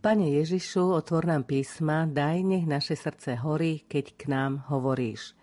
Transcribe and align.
Pane 0.00 0.32
Ježišu, 0.32 0.96
otvor 0.96 1.28
nám 1.28 1.44
písma, 1.44 2.08
daj 2.08 2.40
nech 2.40 2.64
naše 2.64 2.96
srdce 2.96 3.36
horí, 3.36 3.84
keď 3.84 4.16
k 4.16 4.32
nám 4.32 4.64
hovoríš. 4.72 5.36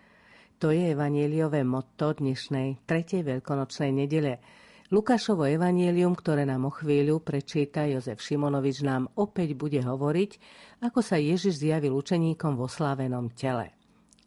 To 0.57 0.73
je 0.73 0.97
evanieliové 0.97 1.61
motto 1.61 2.17
dnešnej 2.17 2.81
tretej 2.89 3.21
veľkonočnej 3.21 3.93
nedele. 3.93 4.41
Lukášovo 4.89 5.45
evanielium, 5.45 6.17
ktoré 6.17 6.49
nám 6.49 6.65
o 6.65 6.73
chvíľu 6.73 7.21
prečíta 7.21 7.85
Jozef 7.85 8.17
Šimonovič, 8.17 8.81
nám 8.81 9.13
opäť 9.13 9.53
bude 9.53 9.77
hovoriť, 9.77 10.41
ako 10.81 11.05
sa 11.05 11.21
Ježiš 11.21 11.61
zjavil 11.61 11.93
učeníkom 11.93 12.57
vo 12.57 12.65
slávenom 12.65 13.29
tele. 13.37 13.77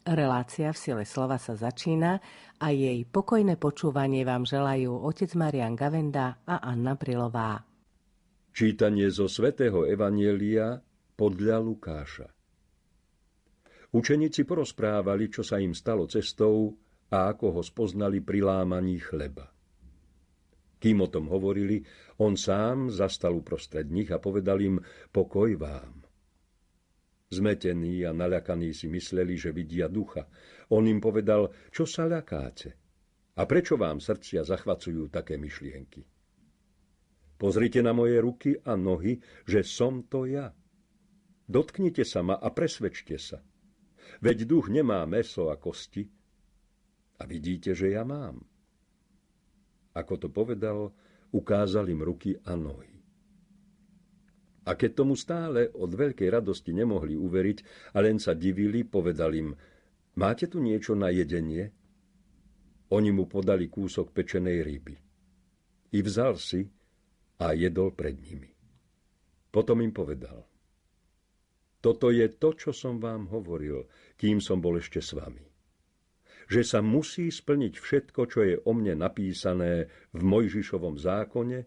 Relácia 0.07 0.71
v 0.71 0.79
sile 0.79 1.03
slova 1.03 1.43
sa 1.43 1.59
začína 1.59 2.23
a 2.55 2.71
jej 2.71 3.03
pokojné 3.03 3.59
počúvanie 3.59 4.23
vám 4.23 4.47
želajú 4.47 4.95
otec 4.95 5.35
Marian 5.35 5.75
Gavenda 5.75 6.39
a 6.47 6.63
Anna 6.63 6.95
Prilová. 6.95 7.70
Čítanie 8.51 9.07
zo 9.07 9.31
svätého 9.31 9.87
Evanielia 9.87 10.75
podľa 11.15 11.63
Lukáša. 11.63 12.27
Učeníci 13.95 14.43
porozprávali, 14.43 15.31
čo 15.31 15.39
sa 15.39 15.55
im 15.55 15.71
stalo 15.71 16.03
cestou 16.11 16.75
a 17.15 17.31
ako 17.31 17.55
ho 17.55 17.61
spoznali 17.63 18.19
pri 18.19 18.43
lámaní 18.43 18.99
chleba. 18.99 19.47
Kým 20.83 20.99
o 20.99 21.07
tom 21.07 21.31
hovorili, 21.31 21.79
on 22.19 22.35
sám 22.35 22.91
zastal 22.91 23.39
uprostred 23.39 23.87
nich 23.87 24.11
a 24.11 24.19
povedal 24.19 24.59
im 24.59 24.83
pokoj 25.15 25.55
vám. 25.55 26.03
Zmetení 27.31 28.03
a 28.03 28.11
naľakaní 28.11 28.75
si 28.75 28.91
mysleli, 28.91 29.39
že 29.39 29.55
vidia 29.55 29.87
ducha. 29.87 30.27
On 30.75 30.83
im 30.83 30.99
povedal, 30.99 31.71
čo 31.71 31.87
sa 31.87 32.03
ľakáte? 32.03 32.75
A 33.39 33.47
prečo 33.47 33.79
vám 33.79 34.03
srdcia 34.03 34.43
zachvacujú 34.43 35.07
také 35.07 35.39
myšlienky? 35.39 36.03
Pozrite 37.41 37.81
na 37.81 37.89
moje 37.89 38.21
ruky 38.21 38.53
a 38.53 38.77
nohy, 38.77 39.17
že 39.49 39.65
som 39.65 40.05
to 40.05 40.29
ja. 40.29 40.53
Dotknite 41.49 42.05
sa 42.05 42.21
ma 42.21 42.37
a 42.37 42.53
presvedčte 42.53 43.17
sa. 43.17 43.41
Veď 44.21 44.45
duch 44.45 44.69
nemá 44.69 45.01
meso 45.09 45.49
a 45.49 45.57
kosti. 45.57 46.05
A 47.17 47.25
vidíte, 47.25 47.73
že 47.73 47.97
ja 47.97 48.05
mám. 48.05 48.45
Ako 49.97 50.21
to 50.21 50.29
povedal, 50.29 50.93
ukázal 51.33 51.89
im 51.89 52.05
ruky 52.05 52.37
a 52.45 52.53
nohy. 52.53 52.93
A 54.69 54.77
keď 54.77 55.01
tomu 55.01 55.17
stále 55.17 55.65
od 55.73 55.89
veľkej 55.97 56.29
radosti 56.29 56.69
nemohli 56.77 57.17
uveriť 57.17 57.89
a 57.97 58.05
len 58.05 58.21
sa 58.21 58.37
divili, 58.37 58.85
povedal 58.85 59.33
im, 59.33 59.49
máte 60.13 60.45
tu 60.45 60.61
niečo 60.61 60.93
na 60.93 61.09
jedenie? 61.09 61.73
Oni 62.93 63.09
mu 63.09 63.25
podali 63.25 63.65
kúsok 63.65 64.13
pečenej 64.13 64.61
ryby. 64.61 64.95
I 65.97 65.99
vzal 66.05 66.37
si 66.37 66.69
a 67.41 67.57
jedol 67.57 67.89
pred 67.97 68.13
nimi. 68.21 68.53
Potom 69.49 69.81
im 69.81 69.89
povedal, 69.89 70.45
toto 71.81 72.13
je 72.13 72.29
to, 72.37 72.53
čo 72.53 72.69
som 72.69 73.01
vám 73.01 73.25
hovoril, 73.33 73.89
kým 74.13 74.37
som 74.37 74.61
bol 74.61 74.77
ešte 74.77 75.01
s 75.01 75.17
vami. 75.17 75.41
Že 76.45 76.61
sa 76.61 76.79
musí 76.85 77.33
splniť 77.33 77.73
všetko, 77.81 78.21
čo 78.29 78.39
je 78.45 78.55
o 78.61 78.71
mne 78.77 79.01
napísané 79.01 79.89
v 80.13 80.21
Mojžišovom 80.21 81.01
zákone, 81.01 81.59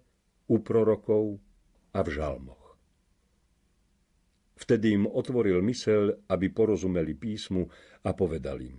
u 0.44 0.56
prorokov 0.60 1.40
a 1.96 2.04
v 2.04 2.08
žalmoch. 2.14 2.76
Vtedy 4.54 4.94
im 4.94 5.10
otvoril 5.10 5.58
mysel, 5.66 6.14
aby 6.30 6.46
porozumeli 6.52 7.18
písmu 7.18 7.66
a 8.06 8.14
povedal 8.14 8.62
im. 8.62 8.78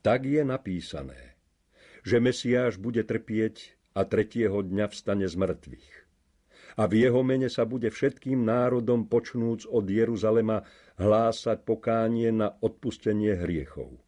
Tak 0.00 0.30
je 0.30 0.46
napísané, 0.46 1.36
že 2.06 2.22
Mesiáš 2.22 2.78
bude 2.78 3.02
trpieť 3.02 3.79
a 3.94 4.00
tretieho 4.06 4.62
dňa 4.62 4.86
vstane 4.90 5.26
z 5.26 5.34
mŕtvych. 5.34 5.90
A 6.78 6.86
v 6.86 7.02
jeho 7.02 7.20
mene 7.26 7.50
sa 7.50 7.66
bude 7.66 7.90
všetkým 7.90 8.46
národom 8.46 9.10
počnúc 9.10 9.66
od 9.66 9.90
Jeruzalema 9.90 10.62
hlásať 10.96 11.66
pokánie 11.66 12.30
na 12.30 12.54
odpustenie 12.62 13.34
hriechov. 13.34 13.98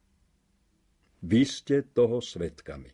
Vy 1.23 1.43
ste 1.47 1.83
toho 1.87 2.23
svetkami. 2.23 2.91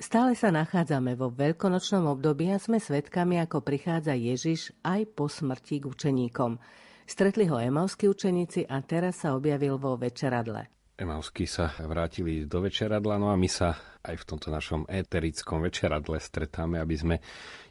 Stále 0.00 0.32
sa 0.32 0.48
nachádzame 0.48 1.12
vo 1.12 1.28
veľkonočnom 1.28 2.08
období 2.08 2.48
a 2.48 2.56
sme 2.56 2.80
svetkami, 2.80 3.36
ako 3.36 3.60
prichádza 3.60 4.16
Ježiš 4.16 4.72
aj 4.80 5.12
po 5.12 5.28
smrti 5.28 5.84
k 5.84 5.92
učeníkom. 5.92 6.56
Stretli 7.04 7.44
ho 7.52 7.60
emavskí 7.60 8.08
učeníci 8.08 8.64
a 8.64 8.80
teraz 8.80 9.20
sa 9.20 9.36
objavil 9.36 9.76
vo 9.76 10.00
večeradle. 10.00 10.79
Emavsky 11.00 11.48
sa 11.48 11.72
vrátili 11.80 12.44
do 12.44 12.60
večeradla, 12.60 13.16
no 13.16 13.32
a 13.32 13.36
my 13.40 13.48
sa 13.48 13.72
aj 14.04 14.20
v 14.20 14.26
tomto 14.28 14.52
našom 14.52 14.84
éterickom 14.84 15.64
večeradle 15.64 16.20
stretáme, 16.20 16.76
aby 16.76 16.92
sme 16.92 17.16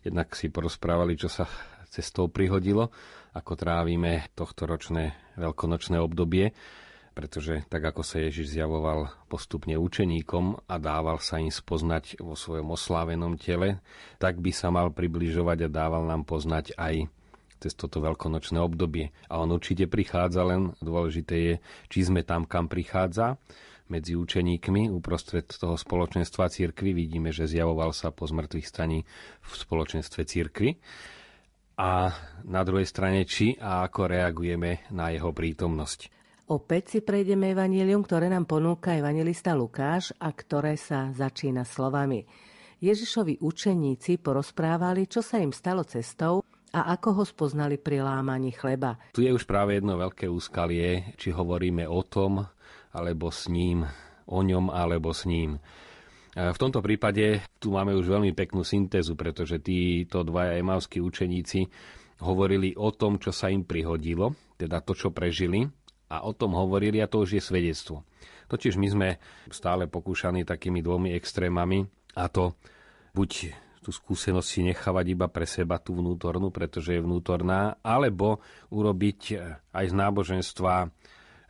jednak 0.01 0.33
si 0.33 0.49
porozprávali, 0.49 1.13
čo 1.13 1.29
sa 1.29 1.45
cestou 1.93 2.33
prihodilo, 2.33 2.89
ako 3.37 3.53
trávime 3.53 4.33
tohto 4.33 4.65
ročné 4.65 5.13
veľkonočné 5.37 6.01
obdobie, 6.01 6.57
pretože 7.13 7.69
tak 7.69 7.93
ako 7.93 8.01
sa 8.01 8.17
Ježiš 8.17 8.49
zjavoval 8.49 9.13
postupne 9.29 9.77
učeníkom 9.77 10.65
a 10.65 10.75
dával 10.81 11.21
sa 11.21 11.37
im 11.37 11.53
spoznať 11.53 12.17
vo 12.25 12.33
svojom 12.33 12.73
oslávenom 12.73 13.37
tele, 13.37 13.77
tak 14.17 14.41
by 14.41 14.49
sa 14.49 14.73
mal 14.73 14.89
približovať 14.89 15.69
a 15.69 15.69
dával 15.69 16.01
nám 16.01 16.25
poznať 16.25 16.73
aj 16.81 17.05
cez 17.59 17.75
toto 17.75 17.99
veľkonočné 17.99 18.57
obdobie. 18.57 19.11
A 19.27 19.43
on 19.43 19.51
určite 19.51 19.85
prichádza, 19.91 20.47
len 20.47 20.73
dôležité 20.79 21.35
je, 21.35 21.55
či 21.91 21.99
sme 22.07 22.23
tam, 22.23 22.47
kam 22.47 22.71
prichádza 22.71 23.35
medzi 23.89 24.13
učeníkmi 24.15 24.87
uprostred 24.93 25.49
toho 25.49 25.75
spoločenstva 25.75 26.47
církvy. 26.47 26.93
Vidíme, 26.93 27.33
že 27.33 27.49
zjavoval 27.49 27.91
sa 27.91 28.13
po 28.13 28.29
zmrtvých 28.29 28.69
staní 28.69 29.03
v 29.41 29.51
spoločenstve 29.51 30.21
církvy. 30.23 30.77
A 31.79 32.11
na 32.45 32.61
druhej 32.67 32.85
strane, 32.85 33.25
či 33.25 33.55
a 33.57 33.87
ako 33.87 34.11
reagujeme 34.11 34.87
na 34.93 35.09
jeho 35.09 35.31
prítomnosť. 35.33 36.11
Opäť 36.49 36.97
si 36.97 36.99
prejdeme 37.05 37.53
evanílium, 37.53 38.01
ktoré 38.01 38.25
nám 38.25 38.49
ponúka 38.49 38.97
evangelista 38.97 39.53
Lukáš 39.53 40.09
a 40.17 40.33
ktoré 40.33 40.75
sa 40.75 41.13
začína 41.13 41.61
slovami. 41.61 42.25
Ježišovi 42.81 43.43
učeníci 43.43 44.17
porozprávali, 44.17 45.05
čo 45.05 45.21
sa 45.21 45.37
im 45.37 45.53
stalo 45.53 45.85
cestou 45.85 46.41
a 46.73 46.93
ako 46.93 47.21
ho 47.21 47.23
spoznali 47.25 47.81
pri 47.81 48.05
lámaní 48.05 48.53
chleba? 48.53 48.97
Tu 49.13 49.25
je 49.25 49.33
už 49.33 49.45
práve 49.49 49.77
jedno 49.77 49.97
veľké 49.97 50.29
úskalie, 50.29 51.13
či 51.17 51.33
hovoríme 51.33 51.89
o 51.89 52.01
tom, 52.05 52.45
alebo 52.93 53.29
s 53.29 53.49
ním, 53.49 53.85
o 54.29 54.39
ňom, 54.41 54.69
alebo 54.69 55.13
s 55.13 55.25
ním. 55.29 55.57
V 56.37 56.57
tomto 56.61 56.85
prípade 56.85 57.41
tu 57.57 57.73
máme 57.73 57.97
už 57.97 58.05
veľmi 58.05 58.31
peknú 58.37 58.61
syntézu, 58.61 59.17
pretože 59.17 59.57
títo 59.59 60.21
dvaja 60.21 60.61
emavskí 60.61 61.01
učeníci 61.01 61.65
hovorili 62.21 62.77
o 62.77 62.93
tom, 62.93 63.17
čo 63.17 63.33
sa 63.33 63.49
im 63.49 63.65
prihodilo, 63.65 64.37
teda 64.55 64.85
to, 64.85 64.93
čo 64.93 65.09
prežili, 65.09 65.65
a 66.09 66.25
o 66.25 66.31
tom 66.33 66.53
hovorili 66.53 67.01
a 67.01 67.09
to 67.09 67.25
už 67.25 67.37
je 67.37 67.41
svedectvo. 67.41 68.05
Totiž 68.49 68.81
my 68.81 68.87
sme 68.89 69.09
stále 69.53 69.85
pokúšaní 69.85 70.45
takými 70.45 70.81
dvomi 70.81 71.13
extrémami 71.13 71.85
a 72.17 72.25
to 72.29 72.57
buď 73.13 73.53
tú 73.89 73.97
skúsenosť 73.97 74.45
si 74.45 74.61
nechávať 74.69 75.17
iba 75.17 75.25
pre 75.25 75.49
seba, 75.49 75.81
tú 75.81 75.97
vnútornú, 75.97 76.53
pretože 76.53 76.93
je 76.93 77.01
vnútorná, 77.01 77.81
alebo 77.81 78.37
urobiť 78.69 79.19
e, 79.33 79.35
aj 79.73 79.85
z 79.89 79.93
náboženstva 79.97 80.73
e, 80.85 80.87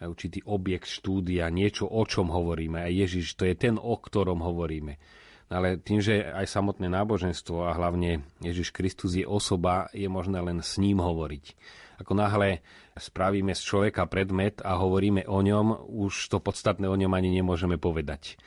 určitý 0.07 0.39
objekt 0.47 0.87
štúdia, 0.87 1.51
niečo, 1.51 1.83
o 1.83 1.99
čom 2.07 2.31
hovoríme. 2.31 2.79
A 2.79 2.87
Ježiš, 2.87 3.35
to 3.35 3.43
je 3.43 3.59
ten, 3.59 3.75
o 3.75 3.99
ktorom 3.99 4.39
hovoríme. 4.39 4.95
Ale 5.51 5.83
tým, 5.83 5.99
že 5.99 6.31
aj 6.31 6.47
samotné 6.47 6.87
náboženstvo 6.87 7.67
a 7.67 7.75
hlavne 7.75 8.23
Ježiš 8.39 8.71
Kristus 8.71 9.19
je 9.19 9.27
osoba, 9.27 9.91
je 9.91 10.07
možné 10.07 10.39
len 10.39 10.63
s 10.63 10.79
ním 10.79 11.03
hovoriť. 11.03 11.59
Ako 11.99 12.15
náhle 12.15 12.63
spravíme 12.95 13.51
z 13.51 13.61
človeka 13.67 14.07
predmet 14.07 14.63
a 14.63 14.79
hovoríme 14.79 15.27
o 15.27 15.43
ňom, 15.43 15.91
už 15.91 16.31
to 16.31 16.39
podstatné 16.39 16.87
o 16.87 16.95
ňom 16.95 17.11
ani 17.11 17.35
nemôžeme 17.35 17.75
povedať 17.75 18.39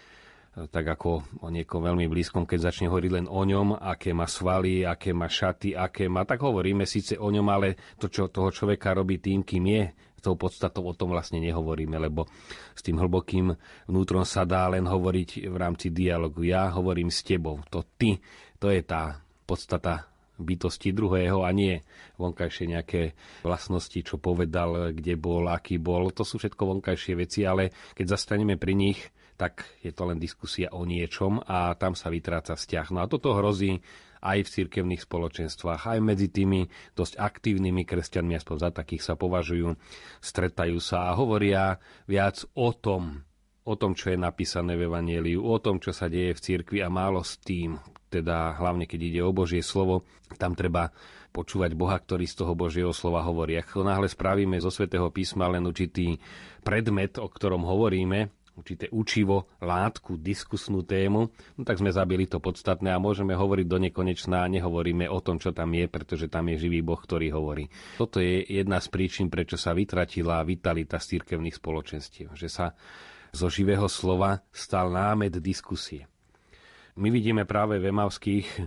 tak 0.53 0.85
ako 0.85 1.25
o 1.41 1.49
niekom 1.49 1.81
veľmi 1.81 2.05
blízkom, 2.13 2.45
keď 2.45 2.69
začne 2.69 2.93
hovoriť 2.93 3.11
len 3.13 3.27
o 3.27 3.41
ňom, 3.41 3.81
aké 3.81 4.13
má 4.13 4.29
svaly, 4.29 4.85
aké 4.85 5.17
má 5.17 5.25
šaty, 5.25 5.73
aké 5.73 6.13
má, 6.13 6.29
tak 6.29 6.45
hovoríme 6.45 6.85
síce 6.85 7.17
o 7.17 7.33
ňom, 7.33 7.49
ale 7.49 7.97
to, 7.97 8.13
čo 8.13 8.29
toho 8.29 8.53
človeka 8.53 8.93
robí 8.93 9.17
tým, 9.17 9.49
kým 9.49 9.65
je, 9.65 9.83
tou 10.23 10.39
podstatou 10.39 10.87
o 10.87 10.95
tom 10.95 11.11
vlastne 11.11 11.43
nehovoríme, 11.43 11.99
lebo 11.99 12.31
s 12.79 12.81
tým 12.85 13.01
hlbokým 13.01 13.51
vnútrom 13.91 14.23
sa 14.23 14.47
dá 14.47 14.71
len 14.71 14.87
hovoriť 14.87 15.51
v 15.51 15.57
rámci 15.59 15.91
dialogu. 15.91 16.47
Ja 16.47 16.71
hovorím 16.71 17.11
s 17.11 17.27
tebou, 17.27 17.59
to 17.73 17.83
ty, 17.99 18.23
to 18.63 18.71
je 18.71 18.87
tá 18.87 19.19
podstata 19.43 20.07
bytosti 20.39 20.95
druhého 20.95 21.43
a 21.43 21.51
nie 21.51 21.83
vonkajšie 22.17 22.71
nejaké 22.71 23.19
vlastnosti, 23.43 23.99
čo 24.01 24.17
povedal, 24.23 24.95
kde 24.95 25.19
bol, 25.19 25.51
aký 25.51 25.83
bol. 25.83 26.15
To 26.15 26.23
sú 26.23 26.39
všetko 26.39 26.79
vonkajšie 26.79 27.15
veci, 27.19 27.43
ale 27.43 27.75
keď 27.99 28.15
zastaneme 28.15 28.55
pri 28.55 28.75
nich, 28.79 29.01
tak 29.37 29.65
je 29.81 29.91
to 29.91 30.07
len 30.07 30.21
diskusia 30.21 30.71
o 30.73 30.87
niečom 30.87 31.43
a 31.45 31.75
tam 31.75 31.97
sa 31.97 32.13
vytráca 32.13 32.55
vzťah. 32.55 32.87
No 32.95 33.03
a 33.03 33.11
toto 33.11 33.35
hrozí 33.35 33.83
aj 34.23 34.39
v 34.47 34.53
cirkevných 34.63 35.03
spoločenstvách, 35.03 35.99
aj 35.99 35.99
medzi 35.99 36.31
tými 36.31 36.71
dosť 36.95 37.19
aktívnymi 37.19 37.83
kresťanmi, 37.83 38.39
aspoň 38.39 38.57
za 38.57 38.71
takých 38.71 39.03
sa 39.03 39.15
považujú, 39.19 39.75
stretajú 40.23 40.79
sa 40.79 41.11
a 41.11 41.19
hovoria 41.19 41.83
viac 42.07 42.47
o 42.55 42.71
tom, 42.71 43.27
o 43.67 43.75
tom, 43.75 43.99
čo 43.99 44.15
je 44.15 44.19
napísané 44.19 44.79
v 44.79 44.87
Evangeliu, 44.87 45.43
o 45.43 45.59
tom, 45.59 45.83
čo 45.83 45.91
sa 45.91 46.07
deje 46.07 46.39
v 46.39 46.43
cirkvi 46.43 46.79
a 46.87 46.91
málo 46.91 47.27
s 47.27 47.39
tým, 47.43 47.83
teda 48.15 48.59
hlavne 48.63 48.87
keď 48.87 49.01
ide 49.03 49.21
o 49.27 49.35
Božie 49.35 49.63
slovo, 49.63 50.07
tam 50.39 50.55
treba 50.55 50.95
počúvať 51.33 51.73
Boha, 51.73 51.97
ktorý 51.97 52.29
z 52.29 52.45
toho 52.45 52.53
Božieho 52.53 52.93
slova 52.93 53.25
hovorí. 53.25 53.57
Ak 53.57 53.73
náhle 53.75 54.07
spravíme 54.07 54.61
zo 54.61 54.69
svätého 54.69 55.09
písma 55.09 55.49
len 55.49 55.65
určitý 55.65 56.21
predmet, 56.61 57.17
o 57.17 57.27
ktorom 57.27 57.65
hovoríme, 57.65 58.29
určité 58.57 58.89
učivo, 58.93 59.49
látku, 59.65 60.21
diskusnú 60.21 60.85
tému, 60.85 61.33
no 61.57 61.63
tak 61.65 61.81
sme 61.81 61.89
zabili 61.89 62.29
to 62.29 62.37
podstatné 62.37 62.93
a 62.93 63.01
môžeme 63.01 63.33
hovoriť 63.33 63.67
do 63.67 63.79
nekonečná 63.89 64.45
a 64.45 64.53
nehovoríme 64.53 65.09
o 65.09 65.19
tom, 65.25 65.41
čo 65.41 65.57
tam 65.57 65.73
je, 65.73 65.89
pretože 65.89 66.29
tam 66.29 66.53
je 66.53 66.69
živý 66.69 66.85
Boh, 66.85 67.01
ktorý 67.01 67.33
hovorí. 67.33 67.73
Toto 67.97 68.21
je 68.21 68.45
jedna 68.45 68.79
z 68.81 68.89
príčin, 68.93 69.33
prečo 69.33 69.57
sa 69.57 69.73
vytratila 69.73 70.45
vitalita 70.45 71.01
z 71.01 71.19
cirkevných 71.19 71.57
spoločenstiev, 71.57 72.37
že 72.37 72.49
sa 72.53 72.77
zo 73.33 73.49
živého 73.49 73.89
slova 73.89 74.45
stal 74.53 74.93
námed 74.93 75.41
diskusie. 75.41 76.05
My 76.93 77.09
vidíme 77.09 77.49
práve 77.49 77.81
v 77.81 77.89
Emavských 77.89 78.47
e, 78.53 78.61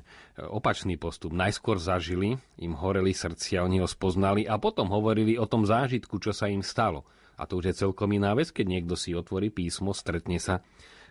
opačný 0.50 0.98
postup. 0.98 1.30
Najskôr 1.30 1.78
zažili, 1.78 2.42
im 2.58 2.74
horeli 2.74 3.14
srdcia, 3.14 3.62
oni 3.62 3.78
ho 3.78 3.86
spoznali 3.86 4.50
a 4.50 4.58
potom 4.58 4.90
hovorili 4.90 5.38
o 5.38 5.46
tom 5.46 5.62
zážitku, 5.62 6.18
čo 6.18 6.34
sa 6.34 6.50
im 6.50 6.66
stalo. 6.66 7.06
A 7.36 7.48
to 7.48 7.60
už 7.60 7.72
je 7.72 7.80
celkom 7.88 8.12
iná 8.16 8.32
vec, 8.34 8.52
keď 8.52 8.66
niekto 8.68 8.96
si 8.96 9.12
otvorí 9.16 9.52
písmo, 9.52 9.92
stretne 9.92 10.40
sa 10.40 10.64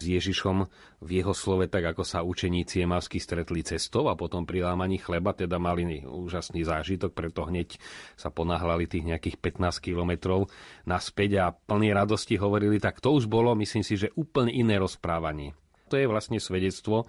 s 0.02 0.04
Ježišom 0.10 0.66
v 1.06 1.10
jeho 1.22 1.30
slove, 1.30 1.70
tak 1.70 1.94
ako 1.94 2.02
sa 2.02 2.26
učeníci 2.26 2.82
Emavsky 2.82 3.22
stretli 3.22 3.62
cestou 3.62 4.10
a 4.10 4.18
potom 4.18 4.42
pri 4.42 4.66
lámaní 4.66 4.98
chleba, 4.98 5.30
teda 5.30 5.62
mali 5.62 6.02
úžasný 6.02 6.66
zážitok, 6.66 7.14
preto 7.14 7.46
hneď 7.46 7.78
sa 8.18 8.34
ponáhľali 8.34 8.90
tých 8.90 9.06
nejakých 9.06 9.38
15 9.38 9.78
kilometrov 9.78 10.50
naspäť 10.82 11.30
a 11.38 11.44
plný 11.54 11.94
radosti 11.94 12.34
hovorili, 12.34 12.82
tak 12.82 12.98
to 12.98 13.14
už 13.14 13.30
bolo, 13.30 13.54
myslím 13.54 13.86
si, 13.86 13.94
že 13.94 14.10
úplne 14.18 14.50
iné 14.50 14.82
rozprávanie 14.82 15.54
to 15.94 16.02
je 16.02 16.10
vlastne 16.10 16.42
svedectvo. 16.42 17.06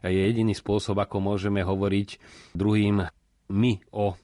Je 0.00 0.16
jediný 0.16 0.56
spôsob, 0.56 0.96
ako 0.96 1.20
môžeme 1.20 1.60
hovoriť 1.60 2.16
druhým 2.56 3.04
my 3.52 3.72
o 3.92 4.16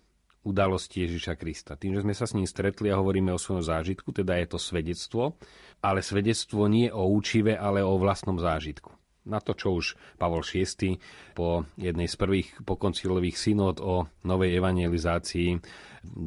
udalosti 0.48 1.04
Ježiša 1.04 1.36
Krista. 1.36 1.76
Tým, 1.76 2.00
že 2.00 2.04
sme 2.08 2.16
sa 2.16 2.24
s 2.24 2.32
ním 2.32 2.48
stretli 2.48 2.88
a 2.88 2.96
hovoríme 2.96 3.28
o 3.28 3.40
svojom 3.40 3.60
zážitku, 3.60 4.16
teda 4.16 4.40
je 4.40 4.46
to 4.48 4.58
svedectvo, 4.58 5.36
ale 5.84 6.00
svedectvo 6.00 6.64
nie 6.66 6.88
o 6.88 7.04
účive, 7.12 7.52
ale 7.52 7.84
o 7.84 8.00
vlastnom 8.00 8.40
zážitku. 8.40 8.96
Na 9.28 9.44
to, 9.44 9.52
čo 9.52 9.76
už 9.76 9.92
Pavol 10.16 10.40
VI 10.40 10.96
po 11.36 11.68
jednej 11.76 12.08
z 12.08 12.16
prvých 12.16 12.48
pokoncilových 12.64 13.36
synod 13.36 13.76
o 13.84 14.08
novej 14.24 14.56
evangelizácii 14.56 15.60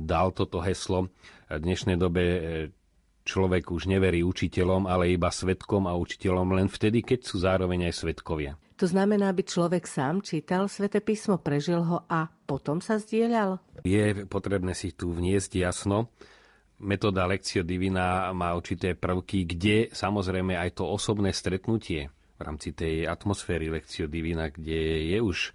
dal 0.05 0.37
toto 0.37 0.61
heslo. 0.61 1.09
V 1.49 1.57
dnešnej 1.57 1.97
dobe 1.97 2.23
Človek 3.21 3.69
už 3.69 3.85
neverí 3.85 4.25
učiteľom, 4.25 4.89
ale 4.89 5.13
iba 5.13 5.29
svetkom 5.29 5.85
a 5.85 5.93
učiteľom 5.93 6.57
len 6.57 6.65
vtedy, 6.65 7.05
keď 7.05 7.19
sú 7.21 7.37
zároveň 7.45 7.85
aj 7.89 8.01
svetkovia. 8.01 8.57
To 8.81 8.89
znamená, 8.89 9.29
aby 9.29 9.45
človek 9.45 9.85
sám 9.85 10.25
čítal 10.25 10.65
svete 10.65 11.05
písmo, 11.05 11.37
prežil 11.37 11.85
ho 11.85 12.01
a 12.09 12.25
potom 12.49 12.81
sa 12.81 12.97
zdieľal? 12.97 13.61
Je 13.85 14.25
potrebné 14.25 14.73
si 14.73 14.89
tu 14.89 15.13
vniesť 15.13 15.61
jasno. 15.61 16.09
Metóda 16.81 17.29
Lectio 17.29 17.61
Divina 17.61 18.33
má 18.33 18.57
určité 18.57 18.97
prvky, 18.97 19.45
kde 19.45 19.93
samozrejme 19.93 20.57
aj 20.57 20.81
to 20.81 20.89
osobné 20.89 21.29
stretnutie 21.29 22.09
v 22.41 22.49
rámci 22.49 22.73
tej 22.73 23.05
atmosféry 23.05 23.69
Lekcio 23.69 24.09
Divina, 24.09 24.49
kde 24.49 25.13
je 25.13 25.17
už 25.21 25.53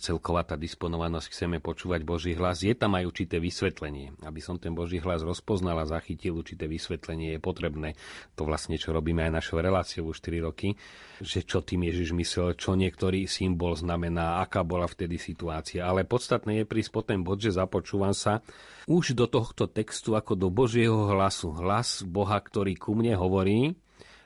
celková 0.00 0.40
tá 0.48 0.56
disponovanosť, 0.56 1.28
chceme 1.28 1.60
počúvať 1.60 2.00
Boží 2.08 2.32
hlas, 2.32 2.64
je 2.64 2.72
tam 2.72 2.96
aj 2.96 3.04
určité 3.04 3.36
vysvetlenie. 3.36 4.16
Aby 4.24 4.40
som 4.40 4.56
ten 4.56 4.72
Boží 4.72 4.96
hlas 4.96 5.20
rozpoznal 5.20 5.76
a 5.76 5.84
zachytil 5.84 6.40
určité 6.40 6.64
vysvetlenie, 6.64 7.36
je 7.36 7.40
potrebné. 7.44 7.92
To 8.40 8.48
vlastne, 8.48 8.80
čo 8.80 8.96
robíme 8.96 9.20
aj 9.28 9.36
našou 9.36 9.60
reláciou 9.60 10.08
už 10.08 10.24
4 10.24 10.48
roky, 10.48 10.80
že 11.20 11.44
čo 11.44 11.60
tým 11.60 11.84
Ježiš 11.84 12.16
myslel, 12.16 12.56
čo 12.56 12.72
niektorý 12.72 13.28
symbol 13.28 13.76
znamená, 13.76 14.40
aká 14.40 14.64
bola 14.64 14.88
vtedy 14.88 15.20
situácia. 15.20 15.84
Ale 15.84 16.08
podstatné 16.08 16.64
je 16.64 16.70
prísť 16.70 16.90
po 16.96 17.04
ten 17.04 17.20
bod, 17.20 17.44
že 17.44 17.52
započúvam 17.52 18.16
sa 18.16 18.40
už 18.88 19.12
do 19.12 19.28
tohto 19.28 19.68
textu 19.68 20.16
ako 20.16 20.40
do 20.40 20.48
Božieho 20.48 21.12
hlasu. 21.12 21.52
Hlas 21.52 22.00
Boha, 22.00 22.40
ktorý 22.40 22.80
ku 22.80 22.96
mne 22.96 23.12
hovorí, 23.20 23.76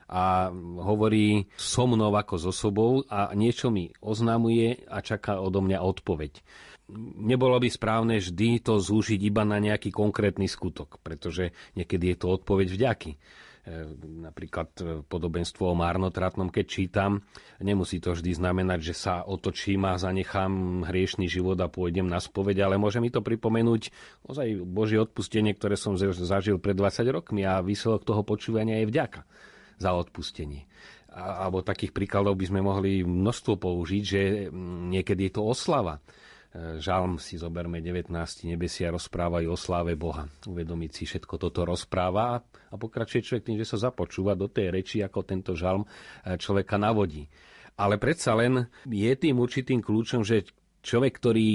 a 0.07 0.47
hovorí 0.79 1.51
so 1.59 1.83
mnou 1.83 2.15
ako 2.15 2.39
so 2.39 2.51
sobou 2.55 3.03
a 3.11 3.35
niečo 3.35 3.67
mi 3.67 3.91
oznámuje 3.99 4.87
a 4.87 5.03
čaká 5.03 5.43
odo 5.43 5.59
mňa 5.59 5.83
odpoveď. 5.83 6.39
Nebolo 7.19 7.59
by 7.59 7.67
správne 7.67 8.23
vždy 8.23 8.63
to 8.63 8.79
zúžiť 8.79 9.19
iba 9.19 9.43
na 9.43 9.59
nejaký 9.59 9.91
konkrétny 9.91 10.47
skutok, 10.47 11.03
pretože 11.03 11.51
niekedy 11.75 12.15
je 12.15 12.17
to 12.23 12.27
odpoveď 12.39 12.67
vďaky 12.71 13.11
e, 13.11 13.17
napríklad 14.23 14.69
e, 14.79 14.83
podobenstvo 15.03 15.67
o 15.67 15.75
márnotratnom, 15.75 16.47
keď 16.47 16.65
čítam, 16.71 17.27
nemusí 17.59 17.99
to 17.99 18.15
vždy 18.15 18.31
znamenať, 18.31 18.79
že 18.79 18.95
sa 18.95 19.27
otočím 19.27 19.83
a 19.83 19.99
zanechám 19.99 20.87
hriešný 20.87 21.27
život 21.27 21.59
a 21.59 21.67
pôjdem 21.67 22.07
na 22.07 22.23
spoveď, 22.23 22.63
ale 22.63 22.79
môže 22.79 23.03
mi 23.03 23.11
to 23.11 23.19
pripomenúť 23.19 23.91
ozaj 24.23 24.63
Božie 24.63 25.03
odpustenie, 25.03 25.51
ktoré 25.59 25.75
som 25.75 25.99
zažil 25.99 26.55
pred 26.63 26.79
20 26.79 27.03
rokmi 27.11 27.43
a 27.43 27.59
výsledok 27.59 28.07
toho 28.07 28.23
počúvania 28.23 28.79
je 28.79 28.87
vďaka 28.87 29.27
za 29.77 29.93
odpustenie. 29.93 30.65
A, 31.13 31.47
alebo 31.47 31.65
takých 31.65 31.95
príkladov 31.95 32.37
by 32.37 32.45
sme 32.49 32.61
mohli 32.61 33.01
množstvo 33.01 33.57
použiť, 33.57 34.03
že 34.03 34.21
mm, 34.49 34.93
niekedy 34.93 35.29
je 35.29 35.33
to 35.33 35.43
oslava. 35.45 35.97
E, 36.53 36.81
žalm 36.81 37.17
si 37.17 37.37
zoberme 37.37 37.81
19. 37.81 38.11
nebesia 38.49 38.93
rozprávajú 38.93 39.47
o 39.49 39.57
sláve 39.57 39.93
Boha. 39.97 40.25
Uvedomiť 40.45 40.91
si 40.93 41.03
všetko 41.05 41.35
toto 41.37 41.63
rozpráva 41.63 42.41
a 42.43 42.75
pokračuje 42.75 43.23
človek 43.23 43.45
tým, 43.47 43.57
že 43.61 43.69
sa 43.69 43.89
započúva 43.89 44.33
do 44.33 44.51
tej 44.51 44.73
reči, 44.73 44.97
ako 45.01 45.25
tento 45.25 45.53
žalm 45.53 45.85
e, 45.85 46.37
človeka 46.37 46.75
navodí. 46.75 47.25
Ale 47.77 48.01
predsa 48.01 48.33
len 48.33 48.65
je 48.89 49.13
tým 49.13 49.37
určitým 49.37 49.85
kľúčom, 49.85 50.25
že 50.25 50.49
človek, 50.81 51.13
ktorý 51.19 51.49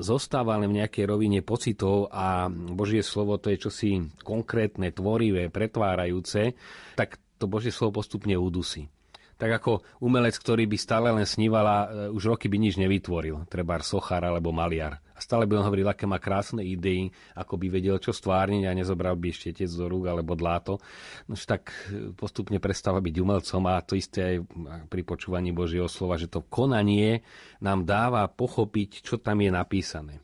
zostáva 0.00 0.56
len 0.58 0.72
v 0.72 0.82
nejakej 0.82 1.04
rovine 1.04 1.40
pocitov 1.44 2.08
a 2.10 2.48
Božie 2.50 3.04
slovo 3.04 3.36
to 3.36 3.52
je 3.52 3.70
čosi 3.70 3.90
konkrétne, 4.24 4.90
tvorivé, 4.90 5.52
pretvárajúce, 5.52 6.56
tak 6.96 7.20
to 7.40 7.48
Božie 7.48 7.72
slovo 7.72 8.04
postupne 8.04 8.36
udusí. 8.36 8.92
Tak 9.40 9.64
ako 9.64 9.80
umelec, 10.04 10.36
ktorý 10.36 10.68
by 10.68 10.76
stále 10.76 11.08
len 11.16 11.24
sníval 11.24 11.64
a 11.64 11.78
e, 11.88 11.88
už 12.12 12.36
roky 12.36 12.52
by 12.52 12.60
nič 12.60 12.76
nevytvoril, 12.76 13.48
treba 13.48 13.80
sochár 13.80 14.20
alebo 14.20 14.52
maliar. 14.52 15.00
A 15.16 15.20
stále 15.24 15.48
by 15.48 15.56
on 15.56 15.64
hovoril, 15.64 15.88
aké 15.88 16.04
má 16.04 16.20
krásne 16.20 16.60
idei, 16.60 17.08
ako 17.32 17.56
by 17.56 17.72
vedel, 17.72 17.96
čo 17.96 18.12
stvárniť 18.12 18.68
a 18.68 18.76
nezobral 18.76 19.16
by 19.16 19.32
štetec 19.32 19.72
do 19.72 19.88
rúk 19.88 20.12
alebo 20.12 20.36
dláto. 20.36 20.76
No 21.24 21.40
tak 21.40 21.72
e, 21.88 22.12
postupne 22.12 22.60
prestáva 22.60 23.00
byť 23.00 23.16
umelcom 23.16 23.64
a 23.64 23.80
to 23.80 23.96
isté 23.96 24.36
aj 24.36 24.36
pri 24.92 25.02
počúvaní 25.08 25.56
Božieho 25.56 25.88
slova, 25.88 26.20
že 26.20 26.28
to 26.28 26.44
konanie 26.44 27.24
nám 27.64 27.88
dáva 27.88 28.28
pochopiť, 28.28 29.00
čo 29.00 29.16
tam 29.16 29.40
je 29.40 29.48
napísané. 29.48 30.20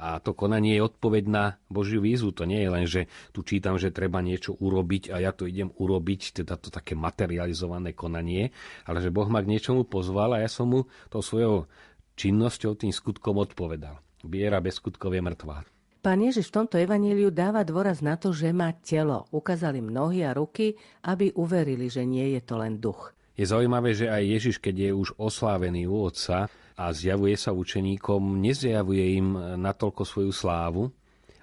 A 0.00 0.16
to 0.16 0.32
konanie 0.32 0.80
je 0.80 0.86
odpoveď 0.88 1.24
na 1.28 1.44
Božiu 1.68 2.00
výzvu. 2.00 2.32
To 2.32 2.48
nie 2.48 2.64
je 2.64 2.70
len, 2.72 2.84
že 2.88 3.12
tu 3.36 3.44
čítam, 3.44 3.76
že 3.76 3.92
treba 3.92 4.24
niečo 4.24 4.56
urobiť 4.56 5.12
a 5.12 5.20
ja 5.20 5.36
to 5.36 5.44
idem 5.44 5.68
urobiť, 5.76 6.40
teda 6.40 6.56
to 6.56 6.72
také 6.72 6.96
materializované 6.96 7.92
konanie, 7.92 8.48
ale 8.88 9.04
že 9.04 9.12
Boh 9.12 9.28
ma 9.28 9.44
k 9.44 9.52
niečomu 9.52 9.84
pozval 9.84 10.40
a 10.40 10.42
ja 10.42 10.48
som 10.48 10.72
mu 10.72 10.88
tou 11.12 11.20
svojou 11.20 11.68
činnosťou, 12.16 12.80
tým 12.80 12.96
skutkom 12.96 13.36
odpovedal. 13.36 14.00
Viera 14.24 14.64
bez 14.64 14.80
skutkov 14.80 15.12
je 15.12 15.20
mŕtvá. 15.20 15.68
Pán 16.00 16.24
Ježiš 16.24 16.48
v 16.48 16.64
tomto 16.64 16.80
evaníliu 16.80 17.28
dáva 17.28 17.60
dôraz 17.60 18.00
na 18.00 18.16
to, 18.16 18.32
že 18.32 18.56
má 18.56 18.72
telo. 18.80 19.28
Ukázali 19.36 19.84
nohy 19.84 20.24
a 20.24 20.32
ruky, 20.32 20.72
aby 21.04 21.28
uverili, 21.36 21.92
že 21.92 22.08
nie 22.08 22.32
je 22.32 22.40
to 22.40 22.56
len 22.56 22.80
duch. 22.80 23.12
Je 23.36 23.44
zaujímavé, 23.44 23.92
že 23.92 24.08
aj 24.08 24.24
Ježiš, 24.24 24.56
keď 24.64 24.74
je 24.88 24.90
už 24.96 25.08
oslávený 25.20 25.88
u 25.88 26.08
Otca, 26.08 26.48
a 26.80 26.96
zjavuje 26.96 27.36
sa 27.36 27.52
učeníkom, 27.52 28.40
nezjavuje 28.40 29.20
im 29.20 29.36
natoľko 29.60 30.02
svoju 30.08 30.32
slávu, 30.32 30.88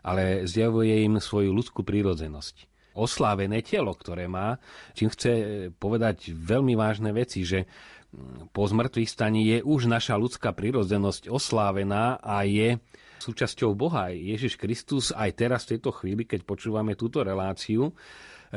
ale 0.01 0.49
zjavuje 0.49 1.05
im 1.05 1.21
svoju 1.21 1.53
ľudskú 1.53 1.85
prírodzenosť. 1.85 2.65
Oslávené 2.97 3.61
telo, 3.61 3.93
ktoré 3.93 4.25
má, 4.25 4.57
čím 4.97 5.13
chce 5.13 5.31
povedať 5.77 6.33
veľmi 6.33 6.73
vážne 6.73 7.13
veci, 7.13 7.45
že 7.45 7.69
po 8.49 8.65
zmrtvých 8.65 9.05
staní 9.05 9.45
je 9.45 9.57
už 9.61 9.85
naša 9.85 10.17
ľudská 10.17 10.57
prírodzenosť 10.57 11.29
oslávená 11.29 12.17
a 12.17 12.41
je 12.41 12.81
súčasťou 13.21 13.77
Boha. 13.77 14.09
Ježiš 14.09 14.57
Kristus 14.57 15.13
aj 15.13 15.37
teraz 15.37 15.69
v 15.69 15.77
tejto 15.77 15.93
chvíli, 15.93 16.25
keď 16.25 16.49
počúvame 16.49 16.97
túto 16.97 17.21
reláciu, 17.21 17.93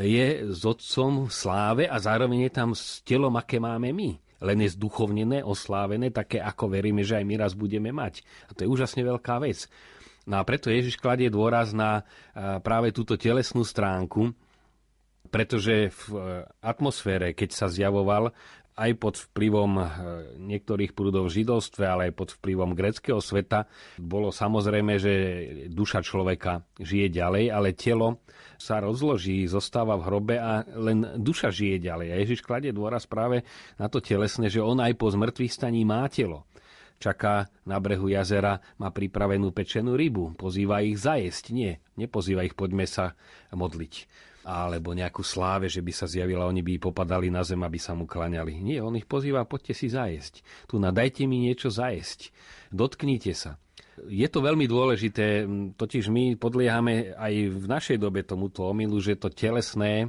je 0.01 0.49
s 0.49 0.65
Otcom 0.65 1.29
v 1.29 1.33
sláve 1.35 1.85
a 1.85 2.01
zároveň 2.01 2.49
je 2.49 2.53
tam 2.57 2.73
s 2.73 3.05
telom, 3.05 3.37
aké 3.37 3.61
máme 3.61 3.93
my 3.93 4.30
len 4.41 4.59
je 4.65 4.75
zduchovnené, 4.75 5.45
oslávené, 5.45 6.09
také 6.11 6.41
ako 6.41 6.73
veríme, 6.73 7.05
že 7.05 7.21
aj 7.21 7.25
my 7.25 7.35
raz 7.37 7.53
budeme 7.53 7.93
mať. 7.93 8.25
A 8.49 8.57
to 8.57 8.65
je 8.65 8.73
úžasne 8.73 9.05
veľká 9.05 9.41
vec. 9.41 9.69
No 10.29 10.41
a 10.41 10.43
preto 10.45 10.69
Ježiš 10.69 11.01
kladie 11.01 11.33
dôraz 11.33 11.73
na 11.73 12.05
práve 12.61 12.93
túto 12.93 13.17
telesnú 13.17 13.65
stránku, 13.65 14.37
pretože 15.31 15.95
v 15.95 16.03
e, 16.11 16.19
atmosfére, 16.59 17.33
keď 17.33 17.51
sa 17.55 17.67
zjavoval, 17.71 18.35
aj 18.81 18.93
pod 18.97 19.15
vplyvom 19.21 19.73
e, 19.77 19.85
niektorých 20.41 20.97
prúdov 20.97 21.29
v 21.29 21.45
židovstve, 21.45 21.85
ale 21.85 22.09
aj 22.09 22.13
pod 22.17 22.29
vplyvom 22.41 22.73
greckého 22.73 23.21
sveta, 23.21 23.69
bolo 24.01 24.33
samozrejme, 24.33 24.97
že 24.97 25.13
duša 25.69 26.01
človeka 26.01 26.65
žije 26.81 27.13
ďalej, 27.13 27.45
ale 27.53 27.77
telo 27.77 28.25
sa 28.57 28.81
rozloží, 28.81 29.45
zostáva 29.45 30.01
v 30.01 30.07
hrobe 30.09 30.37
a 30.41 30.65
len 30.65 31.21
duša 31.21 31.53
žije 31.53 31.85
ďalej. 31.85 32.09
A 32.09 32.17
Ježiš 32.25 32.41
kladie 32.41 32.73
dôraz 32.73 33.05
práve 33.05 33.45
na 33.77 33.93
to 33.93 34.01
telesné, 34.01 34.49
že 34.49 34.65
on 34.65 34.81
aj 34.81 34.97
po 34.97 35.13
zmrtvých 35.13 35.53
staní 35.53 35.85
má 35.85 36.09
telo. 36.09 36.49
Čaká 37.01 37.49
na 37.65 37.81
brehu 37.81 38.13
jazera, 38.13 38.61
má 38.77 38.93
pripravenú 38.93 39.57
pečenú 39.57 39.97
rybu, 39.97 40.37
pozýva 40.37 40.85
ich 40.85 41.01
zajesť. 41.01 41.45
Nie, 41.57 41.81
nepozýva 41.97 42.45
ich, 42.45 42.53
poďme 42.53 42.85
sa 42.85 43.17
modliť 43.57 44.29
alebo 44.41 44.97
nejakú 44.97 45.21
sláve, 45.21 45.69
že 45.69 45.85
by 45.85 45.93
sa 45.93 46.09
zjavila, 46.09 46.49
oni 46.49 46.65
by 46.65 46.81
popadali 46.81 47.29
na 47.29 47.45
zem, 47.45 47.61
aby 47.61 47.77
sa 47.77 47.93
mu 47.93 48.09
klaňali. 48.09 48.57
Nie, 48.65 48.81
on 48.81 48.97
ich 48.97 49.05
pozýva, 49.05 49.45
poďte 49.45 49.77
si 49.77 49.93
zajesť. 49.93 50.41
Tu 50.65 50.81
nadajte 50.81 51.29
mi 51.29 51.45
niečo 51.45 51.69
zajesť. 51.69 52.33
Dotknite 52.73 53.37
sa. 53.37 53.61
Je 54.09 54.25
to 54.33 54.41
veľmi 54.41 54.65
dôležité, 54.65 55.45
totiž 55.77 56.09
my 56.09 56.41
podliehame 56.41 57.13
aj 57.21 57.35
v 57.53 57.65
našej 57.69 58.01
dobe 58.01 58.25
tomuto 58.25 58.65
omilu, 58.65 58.97
že 58.97 59.21
to 59.21 59.29
telesné, 59.29 60.09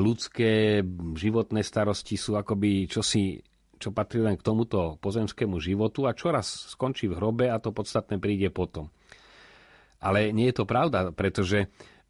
ľudské, 0.00 0.80
životné 1.12 1.60
starosti 1.60 2.16
sú 2.16 2.40
akoby 2.40 2.88
čosi, 2.88 3.44
čo 3.76 3.92
patrí 3.92 4.24
len 4.24 4.40
k 4.40 4.46
tomuto 4.46 4.96
pozemskému 5.04 5.60
životu 5.60 6.08
a 6.08 6.16
čoraz 6.16 6.72
skončí 6.72 7.12
v 7.12 7.20
hrobe 7.20 7.52
a 7.52 7.60
to 7.60 7.76
podstatné 7.76 8.16
príde 8.16 8.48
potom. 8.48 8.88
Ale 10.00 10.32
nie 10.32 10.48
je 10.48 10.56
to 10.56 10.64
pravda, 10.64 11.12
pretože 11.12 11.68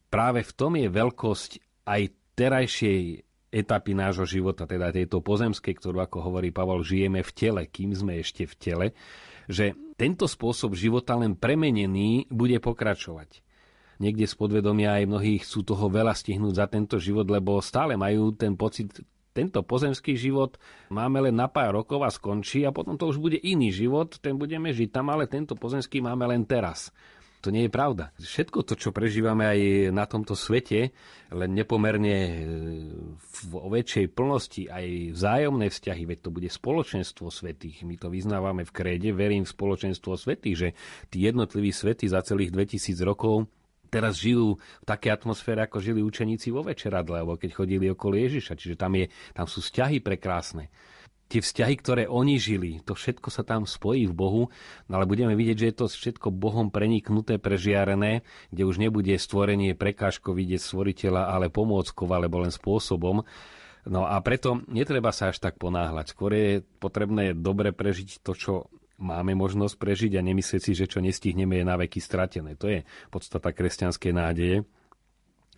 práve 0.09 0.45
v 0.45 0.53
tom 0.53 0.77
je 0.77 0.89
veľkosť 0.89 1.51
aj 1.89 2.03
terajšej 2.37 3.01
etapy 3.49 3.93
nášho 3.97 4.29
života, 4.29 4.69
teda 4.69 4.93
tejto 4.93 5.25
pozemskej, 5.25 5.81
ktorú, 5.81 6.05
ako 6.05 6.29
hovorí 6.29 6.53
Pavol, 6.53 6.85
žijeme 6.85 7.25
v 7.25 7.33
tele, 7.33 7.63
kým 7.65 7.97
sme 7.97 8.21
ešte 8.21 8.45
v 8.45 8.55
tele, 8.61 8.87
že 9.49 9.73
tento 9.97 10.29
spôsob 10.29 10.77
života 10.77 11.17
len 11.17 11.33
premenený 11.33 12.29
bude 12.29 12.61
pokračovať. 12.61 13.41
Niekde 13.99 14.31
z 14.31 14.35
podvedomia 14.39 15.01
aj 15.01 15.11
mnohých 15.11 15.43
chcú 15.43 15.75
toho 15.75 15.91
veľa 15.91 16.15
stihnúť 16.15 16.55
za 16.55 16.67
tento 16.71 17.03
život, 17.03 17.27
lebo 17.27 17.59
stále 17.59 17.99
majú 17.99 18.31
ten 18.31 18.55
pocit, 18.55 18.95
tento 19.35 19.59
pozemský 19.67 20.15
život 20.15 20.55
máme 20.93 21.27
len 21.27 21.35
na 21.35 21.51
pár 21.51 21.75
rokov 21.75 22.07
a 22.07 22.11
skončí 22.13 22.63
a 22.63 22.71
potom 22.71 22.95
to 22.95 23.11
už 23.11 23.19
bude 23.19 23.39
iný 23.43 23.75
život, 23.75 24.23
ten 24.23 24.39
budeme 24.39 24.71
žiť 24.71 24.95
tam, 24.95 25.11
ale 25.11 25.27
tento 25.27 25.59
pozemský 25.59 25.99
máme 25.99 26.31
len 26.31 26.47
teraz. 26.47 26.95
To 27.47 27.55
nie 27.55 27.71
je 27.71 27.73
pravda. 27.73 28.11
Všetko 28.19 28.67
to, 28.67 28.75
čo 28.75 28.91
prežívame 28.91 29.47
aj 29.47 29.61
na 29.95 30.11
tomto 30.11 30.35
svete, 30.35 30.91
len 31.31 31.51
nepomerne 31.55 32.17
e, 32.19 32.35
v 33.23 33.53
väčšej 33.79 34.07
plnosti, 34.11 34.67
aj 34.67 35.15
vzájomné 35.15 35.71
vzťahy, 35.71 36.03
veď 36.03 36.19
to 36.27 36.31
bude 36.35 36.51
spoločenstvo 36.51 37.31
svetých. 37.31 37.87
My 37.87 37.95
to 37.95 38.11
vyznávame 38.11 38.67
v 38.67 38.75
kréde, 38.75 39.15
verím 39.15 39.47
v 39.47 39.55
spoločenstvo 39.55 40.19
svetých, 40.19 40.57
že 40.59 40.69
tí 41.15 41.31
jednotliví 41.31 41.71
svety 41.71 42.11
za 42.11 42.27
celých 42.27 42.51
2000 42.51 42.99
rokov 43.07 43.47
teraz 43.87 44.19
žijú 44.19 44.59
v 44.59 44.85
takej 44.85 45.11
atmosfére, 45.15 45.63
ako 45.63 45.79
žili 45.79 46.03
učeníci 46.03 46.51
vo 46.51 46.67
večeradle, 46.67 47.23
alebo 47.23 47.39
keď 47.39 47.55
chodili 47.55 47.87
okolo 47.89 48.19
Ježiša. 48.19 48.59
Čiže 48.59 48.75
tam, 48.77 48.99
je, 48.99 49.09
tam 49.31 49.47
sú 49.47 49.63
vzťahy 49.63 50.03
prekrásne 50.03 50.69
tie 51.29 51.45
vzťahy, 51.45 51.75
ktoré 51.79 52.03
oni 52.09 52.41
žili, 52.41 52.81
to 52.83 52.97
všetko 52.97 53.29
sa 53.29 53.45
tam 53.45 53.69
spojí 53.69 54.09
v 54.09 54.17
Bohu, 54.17 54.43
no 54.89 54.93
ale 54.97 55.05
budeme 55.05 55.37
vidieť, 55.37 55.57
že 55.61 55.69
je 55.69 55.77
to 55.77 55.87
všetko 55.87 56.33
Bohom 56.33 56.73
preniknuté, 56.73 57.37
prežiarené, 57.37 58.25
kde 58.49 58.63
už 58.65 58.81
nebude 58.81 59.13
stvorenie 59.13 59.77
prekážko 59.77 60.33
vidieť 60.33 60.61
stvoriteľa, 60.61 61.29
ale 61.29 61.53
pomôckov, 61.53 62.09
alebo 62.09 62.41
len 62.41 62.51
spôsobom. 62.51 63.23
No 63.89 64.01
a 64.09 64.17
preto 64.25 64.65
netreba 64.69 65.13
sa 65.13 65.33
až 65.33 65.41
tak 65.41 65.61
ponáhľať. 65.61 66.13
Skôr 66.13 66.33
je 66.33 66.51
potrebné 66.81 67.37
dobre 67.37 67.73
prežiť 67.73 68.25
to, 68.25 68.33
čo 68.33 68.53
máme 68.99 69.33
možnosť 69.39 69.79
prežiť 69.79 70.13
a 70.19 70.27
nemyslieť 70.27 70.63
si, 70.65 70.73
že 70.75 70.91
čo 70.91 70.99
nestihneme 70.99 71.63
je 71.63 71.65
na 71.65 71.79
veky 71.79 72.03
stratené. 72.03 72.59
To 72.59 72.67
je 72.69 72.83
podstata 73.09 73.55
kresťanskej 73.55 74.13
nádeje, 74.13 74.57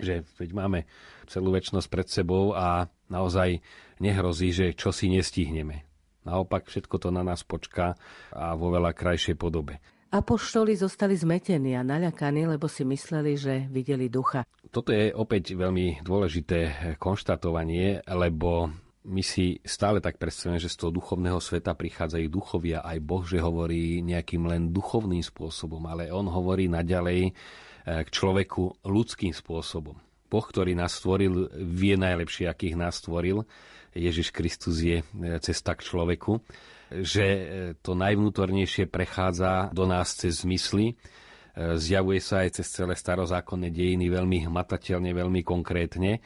že 0.00 0.26
veď 0.40 0.50
máme 0.56 0.88
celú 1.30 1.54
väčšnosť 1.54 1.88
pred 1.88 2.08
sebou 2.10 2.52
a 2.56 2.90
naozaj 3.06 3.62
nehrozí, 4.02 4.50
že 4.50 4.66
čo 4.74 4.90
si 4.90 5.12
nestihneme. 5.12 5.86
Naopak 6.24 6.68
všetko 6.68 6.96
to 7.00 7.08
na 7.08 7.24
nás 7.24 7.40
počká 7.46 7.96
a 8.34 8.52
vo 8.52 8.68
veľa 8.74 8.92
krajšej 8.92 9.40
podobe. 9.40 9.80
Apoštoli 10.10 10.74
zostali 10.74 11.14
zmetení 11.14 11.78
a 11.78 11.86
naľakaní, 11.86 12.42
lebo 12.50 12.66
si 12.66 12.82
mysleli, 12.82 13.38
že 13.38 13.70
videli 13.70 14.10
ducha. 14.10 14.42
Toto 14.74 14.90
je 14.90 15.14
opäť 15.14 15.54
veľmi 15.54 16.02
dôležité 16.02 16.58
konštatovanie, 16.98 18.02
lebo 18.10 18.74
my 19.06 19.22
si 19.24 19.62
stále 19.64 20.02
tak 20.02 20.20
predstavujeme, 20.20 20.60
že 20.60 20.68
z 20.68 20.76
toho 20.76 20.92
duchovného 20.92 21.40
sveta 21.40 21.72
prichádzajú 21.72 22.26
duchovia, 22.26 22.84
aj 22.84 22.98
Boh, 23.00 23.24
že 23.24 23.40
hovorí 23.40 24.04
nejakým 24.04 24.44
len 24.44 24.74
duchovným 24.74 25.24
spôsobom, 25.24 25.80
ale 25.88 26.12
on 26.12 26.28
hovorí 26.28 26.68
naďalej 26.68 27.32
k 27.86 28.08
človeku 28.08 28.84
ľudským 28.84 29.32
spôsobom. 29.32 29.96
Boh, 30.30 30.46
ktorý 30.46 30.78
nás 30.78 30.94
stvoril, 31.02 31.50
vie 31.58 31.98
najlepšie, 31.98 32.46
akých 32.46 32.78
nás 32.78 33.02
stvoril. 33.02 33.42
Ježiš 33.90 34.30
Kristus 34.30 34.78
je 34.78 35.02
e, 35.02 35.04
cesta 35.42 35.74
k 35.74 35.82
človeku. 35.82 36.38
Že 36.94 37.26
e, 37.26 37.42
to 37.82 37.98
najvnútornejšie 37.98 38.86
prechádza 38.86 39.74
do 39.74 39.90
nás 39.90 40.14
cez 40.14 40.46
zmysly. 40.46 40.94
E, 40.94 41.74
zjavuje 41.74 42.22
sa 42.22 42.46
aj 42.46 42.62
cez 42.62 42.70
celé 42.70 42.94
starozákonné 42.94 43.74
dejiny 43.74 44.06
veľmi 44.06 44.46
hmatateľne, 44.46 45.10
veľmi 45.10 45.42
konkrétne. 45.42 46.22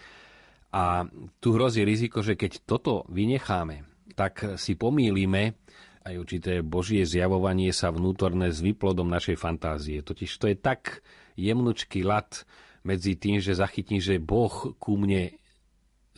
A 0.68 1.08
tu 1.40 1.56
hrozí 1.56 1.80
riziko, 1.80 2.20
že 2.20 2.36
keď 2.36 2.60
toto 2.68 3.08
vynecháme, 3.08 3.88
tak 4.12 4.60
si 4.60 4.76
pomýlime 4.76 5.56
aj 6.04 6.14
určité 6.20 6.60
božie 6.60 7.00
zjavovanie 7.08 7.72
sa 7.72 7.88
vnútorné 7.88 8.52
s 8.52 8.60
výplodom 8.60 9.08
našej 9.08 9.40
fantázie. 9.40 10.04
Totiž 10.04 10.30
to 10.36 10.52
je 10.52 10.56
tak 10.56 11.00
jemnučký 11.40 12.04
lat 12.04 12.44
medzi 12.84 13.16
tým, 13.16 13.40
že 13.40 13.56
zachytím, 13.56 14.04
že 14.04 14.20
Boh 14.20 14.76
ku 14.76 15.00
mne 15.00 15.32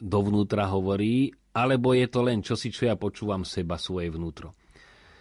dovnútra 0.02 0.66
hovorí, 0.66 1.30
alebo 1.54 1.94
je 1.94 2.06
to 2.10 2.20
len 2.26 2.42
čosi, 2.42 2.74
čo 2.74 2.90
ja 2.90 2.98
počúvam 2.98 3.46
seba, 3.46 3.78
svoje 3.78 4.10
vnútro. 4.10 4.58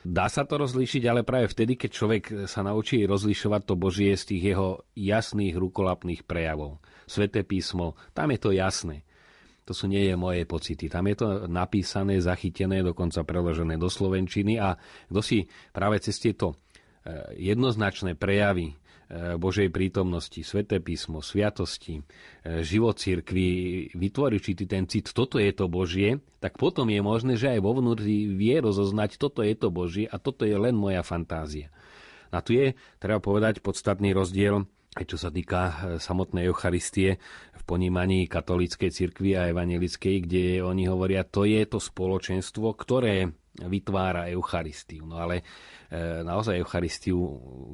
Dá 0.06 0.30
sa 0.30 0.46
to 0.46 0.62
rozlíšiť, 0.62 1.04
ale 1.10 1.26
práve 1.26 1.50
vtedy, 1.50 1.78
keď 1.78 1.90
človek 1.90 2.24
sa 2.46 2.62
naučí 2.62 3.06
rozlišovať 3.06 3.62
to 3.66 3.74
Božie 3.74 4.14
z 4.14 4.34
tých 4.34 4.44
jeho 4.54 4.86
jasných 4.94 5.58
rukolapných 5.58 6.26
prejavov. 6.26 6.82
Sveté 7.10 7.42
písmo, 7.42 7.98
tam 8.14 8.34
je 8.34 8.40
to 8.42 8.50
jasné. 8.54 9.06
To 9.66 9.74
sú 9.74 9.90
nie 9.90 10.06
je 10.06 10.16
moje 10.16 10.46
pocity. 10.46 10.86
Tam 10.88 11.10
je 11.10 11.16
to 11.18 11.28
napísané, 11.50 12.22
zachytené, 12.22 12.86
dokonca 12.86 13.26
preložené 13.26 13.82
do 13.82 13.90
slovenčiny 13.90 14.62
a 14.62 14.78
kto 15.10 15.20
si 15.26 15.50
práve 15.74 15.98
cez 16.02 16.22
tieto 16.22 16.54
eh, 17.04 17.34
jednoznačné 17.38 18.14
prejavy 18.14 18.78
E, 19.06 19.38
Božej 19.38 19.70
prítomnosti, 19.70 20.42
sveté 20.42 20.82
písmo, 20.82 21.22
sviatosti, 21.22 22.02
e, 22.02 22.66
život 22.66 22.98
církvy, 22.98 23.46
vytvorí 23.94 24.42
ten 24.42 24.90
cit, 24.90 25.14
toto 25.14 25.38
je 25.38 25.54
to 25.54 25.70
Božie, 25.70 26.26
tak 26.42 26.58
potom 26.58 26.90
je 26.90 27.06
možné, 27.06 27.38
že 27.38 27.54
aj 27.54 27.60
vo 27.62 27.78
vnútri 27.78 28.26
vie 28.34 28.58
rozoznať, 28.58 29.22
toto 29.22 29.46
je 29.46 29.54
to 29.54 29.70
Božie 29.70 30.10
a 30.10 30.18
toto 30.18 30.42
je 30.42 30.58
len 30.58 30.74
moja 30.74 31.06
fantázia. 31.06 31.70
A 32.34 32.42
tu 32.42 32.58
je, 32.58 32.74
treba 32.98 33.22
povedať, 33.22 33.62
podstatný 33.62 34.10
rozdiel 34.18 34.66
aj 34.96 35.04
čo 35.06 35.18
sa 35.20 35.30
týka 35.30 35.62
e, 35.62 35.74
samotnej 36.00 36.48
Eucharistie 36.48 37.20
v 37.54 37.64
ponímaní 37.68 38.26
katolíckej 38.32 38.90
cirkvi 38.90 39.36
a 39.36 39.52
evangelickej, 39.52 40.16
kde 40.24 40.44
oni 40.64 40.88
hovoria, 40.88 41.28
to 41.28 41.44
je 41.44 41.62
to 41.68 41.78
spoločenstvo, 41.78 42.72
ktoré 42.74 43.30
vytvára 43.56 44.28
Eucharistiu. 44.32 45.08
No 45.08 45.20
ale 45.20 45.46
E, 45.86 46.26
naozaj 46.26 46.58
Eucharistiu 46.60 47.18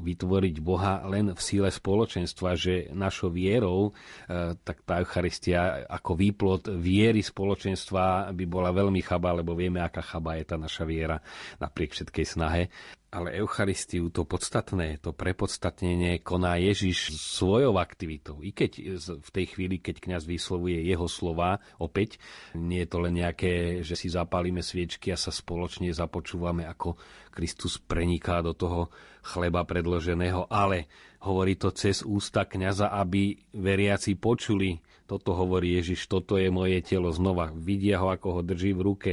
vytvoriť 0.03 0.55
Boha 0.59 0.99
len 1.07 1.31
v 1.31 1.41
síle 1.41 1.71
spoločenstva, 1.71 2.59
že 2.59 2.91
našou 2.91 3.31
vierou, 3.31 3.95
e, 4.27 4.53
tak 4.61 4.83
tá 4.83 4.99
Eucharistia 4.99 5.87
ako 5.87 6.19
výplod 6.19 6.61
viery 6.75 7.23
spoločenstva 7.23 8.35
by 8.35 8.45
bola 8.45 8.75
veľmi 8.75 8.99
chaba, 8.99 9.31
lebo 9.31 9.55
vieme, 9.55 9.79
aká 9.79 10.03
chaba 10.03 10.35
je 10.35 10.45
tá 10.45 10.59
naša 10.59 10.83
viera 10.83 11.17
napriek 11.57 11.95
všetkej 11.95 12.25
snahe 12.27 12.67
ale 13.11 13.35
Eucharistiu, 13.35 14.07
to 14.07 14.23
podstatné, 14.23 15.03
to 15.03 15.11
prepodstatnenie 15.11 16.23
koná 16.23 16.55
Ježiš 16.55 17.19
svojou 17.19 17.75
aktivitou. 17.75 18.39
I 18.39 18.55
keď 18.55 18.95
v 19.19 19.29
tej 19.35 19.45
chvíli, 19.51 19.83
keď 19.83 19.99
kňaz 19.99 20.23
vyslovuje 20.23 20.79
jeho 20.87 21.11
slova, 21.11 21.59
opäť 21.75 22.23
nie 22.55 22.87
je 22.87 22.89
to 22.89 22.97
len 23.03 23.19
nejaké, 23.19 23.83
že 23.83 23.99
si 23.99 24.07
zapálime 24.07 24.63
sviečky 24.63 25.11
a 25.11 25.19
sa 25.19 25.27
spoločne 25.27 25.91
započúvame, 25.91 26.63
ako 26.63 26.95
Kristus 27.35 27.83
preniká 27.83 28.39
do 28.39 28.55
toho 28.55 28.87
chleba 29.27 29.67
predloženého, 29.67 30.47
ale 30.47 30.87
hovorí 31.27 31.59
to 31.59 31.75
cez 31.75 32.07
ústa 32.07 32.47
kňaza, 32.47 32.95
aby 32.95 33.35
veriaci 33.59 34.15
počuli 34.15 34.79
toto 35.11 35.35
hovorí 35.35 35.75
Ježiš, 35.75 36.07
toto 36.07 36.39
je 36.39 36.47
moje 36.47 36.79
telo 36.79 37.11
znova. 37.11 37.51
Vidia 37.51 37.99
ho, 37.99 38.15
ako 38.15 38.39
ho 38.39 38.41
drží 38.47 38.71
v 38.71 38.79
ruke. 38.79 39.11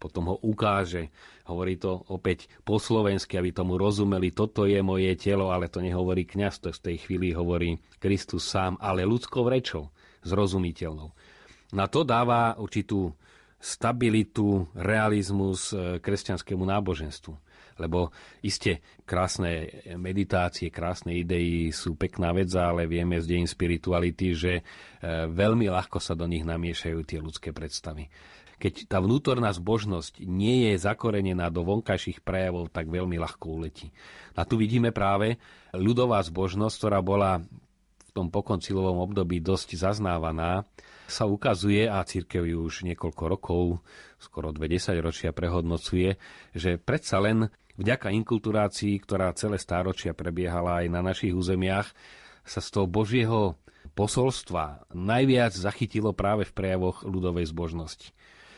Potom 0.00 0.32
ho 0.32 0.40
ukáže. 0.40 1.12
Hovorí 1.44 1.76
to 1.76 2.00
opäť 2.08 2.48
po 2.64 2.80
slovensky, 2.80 3.36
aby 3.36 3.52
tomu 3.52 3.76
rozumeli. 3.76 4.32
Toto 4.32 4.64
je 4.64 4.80
moje 4.80 5.12
telo, 5.20 5.52
ale 5.52 5.68
to 5.68 5.84
nehovorí 5.84 6.24
kňaz, 6.24 6.64
to 6.64 6.72
v 6.72 6.80
tej 6.80 6.96
chvíli 7.04 7.36
hovorí 7.36 7.76
Kristus 8.00 8.48
sám, 8.48 8.80
ale 8.80 9.04
ľudskou 9.04 9.44
rečou, 9.44 9.92
zrozumiteľnou. 10.24 11.12
Na 11.76 11.92
to 11.92 12.08
dáva 12.08 12.56
určitú 12.56 13.12
stabilitu, 13.60 14.64
realizmus 14.72 15.76
e, 15.76 16.00
kresťanskému 16.00 16.64
náboženstvu. 16.64 17.43
Lebo 17.80 18.14
iste 18.40 18.84
krásne 19.02 19.82
meditácie, 19.98 20.70
krásne 20.70 21.18
idei 21.18 21.74
sú 21.74 21.98
pekná 21.98 22.30
vec, 22.30 22.50
ale 22.54 22.86
vieme 22.86 23.18
z 23.18 23.34
dejín 23.34 23.48
spirituality, 23.50 24.28
že 24.34 24.52
e, 24.58 24.62
veľmi 25.26 25.66
ľahko 25.66 25.98
sa 25.98 26.14
do 26.14 26.24
nich 26.30 26.46
namiešajú 26.46 26.98
tie 27.02 27.18
ľudské 27.18 27.50
predstavy. 27.50 28.06
Keď 28.54 28.86
tá 28.86 29.02
vnútorná 29.02 29.50
zbožnosť 29.50 30.22
nie 30.24 30.70
je 30.70 30.78
zakorenená 30.78 31.50
do 31.50 31.66
vonkajších 31.66 32.22
prejavov, 32.22 32.70
tak 32.70 32.86
veľmi 32.86 33.18
ľahko 33.18 33.60
uletí. 33.60 33.90
A 34.38 34.46
tu 34.46 34.54
vidíme 34.54 34.94
práve 34.94 35.42
ľudová 35.74 36.22
zbožnosť, 36.22 36.74
ktorá 36.78 37.02
bola 37.02 37.42
v 37.42 38.10
tom 38.14 38.30
pokoncilovom 38.30 39.02
období 39.02 39.42
dosť 39.42 39.74
zaznávaná, 39.74 40.62
sa 41.04 41.28
ukazuje, 41.28 41.84
a 41.84 42.00
církev 42.00 42.48
ju 42.48 42.64
už 42.64 42.88
niekoľko 42.88 43.22
rokov, 43.28 43.64
skoro 44.16 44.54
dve 44.56 44.72
ročia 45.04 45.36
prehodnocuje, 45.36 46.16
že 46.56 46.80
predsa 46.80 47.20
len 47.20 47.52
vďaka 47.78 48.14
inkulturácii, 48.14 48.98
ktorá 49.02 49.30
celé 49.34 49.58
stáročia 49.58 50.14
prebiehala 50.14 50.82
aj 50.82 50.86
na 50.90 51.00
našich 51.02 51.34
územiach, 51.34 51.90
sa 52.44 52.60
z 52.60 52.68
toho 52.70 52.86
Božieho 52.86 53.56
posolstva 53.96 54.90
najviac 54.92 55.54
zachytilo 55.54 56.12
práve 56.12 56.44
v 56.44 56.52
prejavoch 56.52 57.06
ľudovej 57.06 57.48
zbožnosti. 57.50 58.12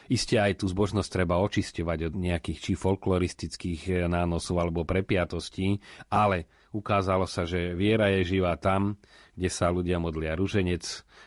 Isté 0.06 0.38
aj 0.38 0.62
tú 0.62 0.70
zbožnosť 0.70 1.10
treba 1.10 1.42
očisťovať 1.42 1.98
od 2.10 2.14
nejakých 2.14 2.58
či 2.62 2.72
folkloristických 2.78 3.80
eh, 3.90 3.94
nánosov 4.06 4.62
alebo 4.62 4.86
prepiatostí, 4.86 5.82
ale 6.14 6.46
ukázalo 6.70 7.26
sa, 7.26 7.42
že 7.42 7.74
viera 7.74 8.06
je 8.14 8.38
živá 8.38 8.54
tam, 8.54 9.02
kde 9.34 9.50
sa 9.50 9.68
ľudia 9.68 9.98
modlia 9.98 10.38
ruženec, 10.38 10.84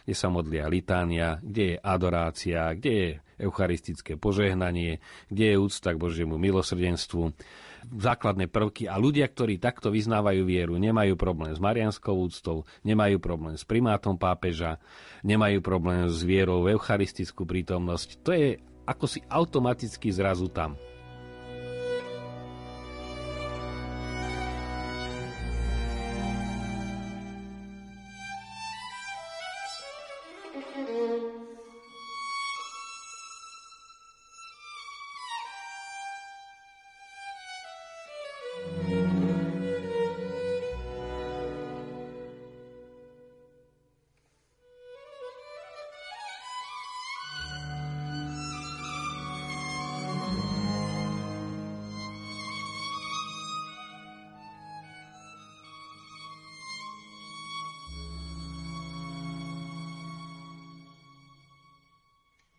kde 0.08 0.16
sa 0.16 0.32
modlia 0.32 0.72
litánia, 0.72 1.44
kde 1.44 1.76
je 1.76 1.82
adorácia, 1.84 2.72
kde 2.72 2.92
je 2.92 3.10
eucharistické 3.40 4.16
požehnanie, 4.16 5.04
kde 5.28 5.56
je 5.56 5.58
úcta 5.60 5.92
k 5.92 6.02
Božiemu 6.02 6.40
milosrdenstvu 6.40 7.36
základné 7.88 8.52
prvky 8.52 8.90
a 8.90 9.00
ľudia, 9.00 9.28
ktorí 9.30 9.62
takto 9.62 9.94
vyznávajú 9.94 10.42
vieru, 10.44 10.76
nemajú 10.76 11.16
problém 11.16 11.54
s 11.54 11.60
marianskou 11.62 12.16
úctou, 12.16 12.68
nemajú 12.84 13.22
problém 13.22 13.56
s 13.56 13.64
primátom 13.64 14.20
pápeža, 14.20 14.82
nemajú 15.24 15.64
problém 15.64 16.08
s 16.08 16.24
vierou 16.26 16.66
v 16.66 16.76
eucharistickú 16.76 17.48
prítomnosť. 17.48 18.10
To 18.26 18.32
je 18.36 18.48
ako 18.90 19.06
si 19.06 19.22
automaticky 19.30 20.10
zrazu 20.10 20.50
tam. 20.50 20.74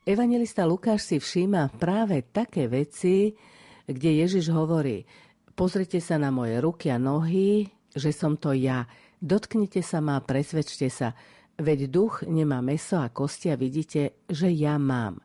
Evangelista 0.09 0.65
Lukáš 0.65 1.13
si 1.13 1.17
všíma 1.21 1.77
práve 1.77 2.25
také 2.25 2.65
veci, 2.73 3.37
kde 3.85 4.25
Ježiš 4.25 4.49
hovorí, 4.49 5.05
pozrite 5.53 6.01
sa 6.01 6.17
na 6.17 6.33
moje 6.33 6.57
ruky 6.57 6.89
a 6.89 6.97
nohy, 6.97 7.69
že 7.93 8.09
som 8.09 8.41
to 8.41 8.57
ja. 8.57 8.89
Dotknite 9.21 9.85
sa 9.85 10.01
ma, 10.01 10.25
presvedčte 10.25 10.89
sa. 10.89 11.13
Veď 11.61 11.93
duch 11.93 12.25
nemá 12.25 12.65
meso 12.65 12.97
a 12.97 13.13
kosti 13.13 13.53
a 13.53 13.61
vidíte, 13.61 14.25
že 14.25 14.49
ja 14.49 14.81
mám. 14.81 15.21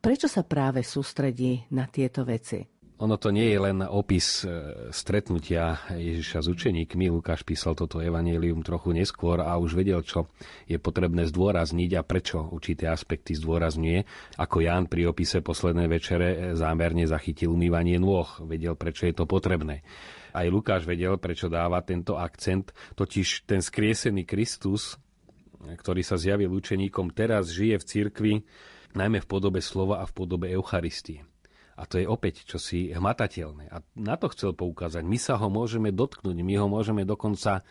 Prečo 0.00 0.32
sa 0.32 0.48
práve 0.48 0.80
sústredí 0.80 1.68
na 1.68 1.84
tieto 1.84 2.24
veci? 2.24 2.79
Ono 3.00 3.16
to 3.16 3.32
nie 3.32 3.48
je 3.48 3.58
len 3.58 3.80
opis 3.80 4.44
e, 4.44 4.76
stretnutia 4.92 5.80
Ježiša 5.88 6.44
s 6.44 6.48
učeníkmi. 6.52 7.08
Lukáš 7.08 7.48
písal 7.48 7.72
toto 7.72 8.04
evanílium 8.04 8.60
trochu 8.60 8.92
neskôr 8.92 9.40
a 9.40 9.56
už 9.56 9.72
vedel, 9.72 10.04
čo 10.04 10.28
je 10.68 10.76
potrebné 10.76 11.24
zdôrazniť 11.24 11.96
a 11.96 12.04
prečo 12.04 12.44
určité 12.52 12.92
aspekty 12.92 13.32
zdôrazňuje. 13.32 14.04
Ako 14.36 14.60
Ján 14.60 14.84
pri 14.92 15.08
opise 15.08 15.40
poslednej 15.40 15.88
večere 15.88 16.28
e, 16.28 16.36
zámerne 16.52 17.08
zachytil 17.08 17.56
umývanie 17.56 17.96
nôh. 17.96 18.28
Vedel, 18.44 18.76
prečo 18.76 19.08
je 19.08 19.16
to 19.16 19.24
potrebné. 19.24 19.80
Aj 20.36 20.44
Lukáš 20.44 20.84
vedel, 20.84 21.16
prečo 21.16 21.48
dáva 21.48 21.80
tento 21.80 22.20
akcent, 22.20 22.76
totiž 23.00 23.48
ten 23.48 23.64
skriesený 23.64 24.28
Kristus, 24.28 25.00
ktorý 25.64 26.04
sa 26.04 26.20
zjavil 26.20 26.52
učeníkom, 26.52 27.16
teraz 27.16 27.48
žije 27.48 27.80
v 27.80 27.88
cirkvi, 27.88 28.34
najmä 28.92 29.24
v 29.24 29.28
podobe 29.28 29.64
slova 29.64 30.04
a 30.04 30.04
v 30.04 30.12
podobe 30.12 30.52
Eucharistie. 30.52 31.29
A 31.80 31.88
to 31.88 31.96
je 31.96 32.04
opäť 32.04 32.44
čosi 32.44 32.92
hmatateľné. 32.92 33.72
A 33.72 33.80
na 33.96 34.20
to 34.20 34.28
chcel 34.36 34.52
poukázať. 34.52 35.00
My 35.00 35.16
sa 35.16 35.40
ho 35.40 35.48
môžeme 35.48 35.88
dotknúť, 35.88 36.36
my 36.36 36.54
ho 36.60 36.68
môžeme 36.68 37.08
dokonca 37.08 37.64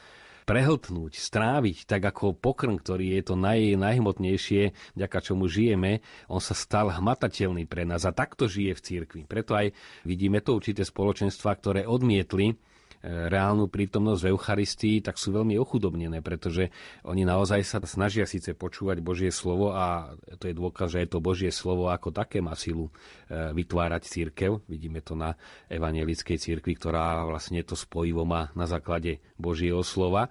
prehltnúť, 0.49 1.13
stráviť, 1.13 1.85
tak 1.85 2.09
ako 2.09 2.33
pokrm, 2.33 2.81
ktorý 2.81 3.21
je 3.21 3.21
to 3.21 3.35
naj, 3.37 3.77
najhmotnejšie, 3.77 4.73
vďaka 4.97 5.19
čomu 5.21 5.45
žijeme, 5.45 6.01
on 6.25 6.41
sa 6.41 6.57
stal 6.57 6.89
hmatateľný 6.89 7.69
pre 7.69 7.85
nás 7.85 8.01
a 8.09 8.17
takto 8.17 8.49
žije 8.49 8.73
v 8.73 8.81
cirkvi. 8.81 9.21
Preto 9.29 9.53
aj 9.53 9.69
vidíme 10.09 10.41
to 10.41 10.57
určité 10.57 10.81
spoločenstva, 10.81 11.53
ktoré 11.53 11.81
odmietli 11.85 12.57
reálnu 13.03 13.71
prítomnosť 13.71 14.21
v 14.21 14.29
Eucharistii, 14.35 14.97
tak 14.99 15.15
sú 15.15 15.31
veľmi 15.31 15.55
ochudobnené, 15.55 16.19
pretože 16.19 16.67
oni 17.07 17.23
naozaj 17.23 17.63
sa 17.63 17.79
snažia 17.87 18.27
síce 18.27 18.51
počúvať 18.51 18.99
Božie 18.99 19.31
slovo 19.31 19.71
a 19.71 20.11
to 20.35 20.51
je 20.51 20.55
dôkaz, 20.55 20.95
že 20.95 21.07
je 21.07 21.09
to 21.09 21.23
Božie 21.23 21.51
slovo 21.51 21.87
ako 21.87 22.11
také 22.11 22.43
má 22.43 22.59
silu 22.59 22.91
e, 22.91 23.55
vytvárať 23.55 24.03
církev. 24.03 24.59
Vidíme 24.67 24.99
to 24.99 25.15
na 25.15 25.39
evangelickej 25.71 26.37
církvi, 26.37 26.75
ktorá 26.75 27.23
vlastne 27.23 27.63
to 27.63 27.79
spojivo 27.79 28.27
má 28.27 28.51
na 28.51 28.67
základe 28.67 29.23
Božieho 29.39 29.79
slova 29.79 30.27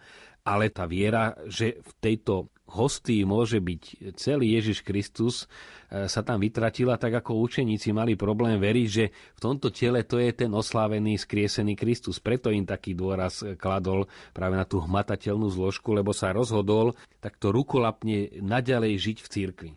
ale 0.49 0.73
tá 0.73 0.89
viera, 0.89 1.37
že 1.45 1.77
v 1.85 1.93
tejto 2.01 2.49
hostí 2.69 3.25
môže 3.25 3.61
byť 3.61 4.13
celý 4.17 4.57
Ježiš 4.61 4.85
Kristus, 4.85 5.49
e, 5.89 6.05
sa 6.09 6.21
tam 6.21 6.41
vytratila, 6.41 7.01
tak 7.01 7.21
ako 7.21 7.41
učeníci 7.45 7.93
mali 7.97 8.17
problém 8.17 8.61
veriť, 8.61 8.89
že 8.89 9.05
v 9.09 9.41
tomto 9.41 9.73
tele 9.73 10.05
to 10.05 10.21
je 10.21 10.33
ten 10.33 10.53
oslávený, 10.53 11.17
skriesený 11.17 11.77
Kristus. 11.77 12.21
Preto 12.21 12.53
im 12.53 12.69
taký 12.69 12.93
dôraz 12.93 13.41
kladol 13.57 14.09
práve 14.37 14.57
na 14.57 14.69
tú 14.69 14.81
hmatateľnú 14.85 15.49
zložku, 15.49 15.97
lebo 15.97 16.13
sa 16.13 16.33
rozhodol 16.33 16.93
takto 17.21 17.53
rukolapne 17.53 18.41
naďalej 18.41 18.93
žiť 19.01 19.19
v 19.25 19.29
cirkvi. 19.29 19.71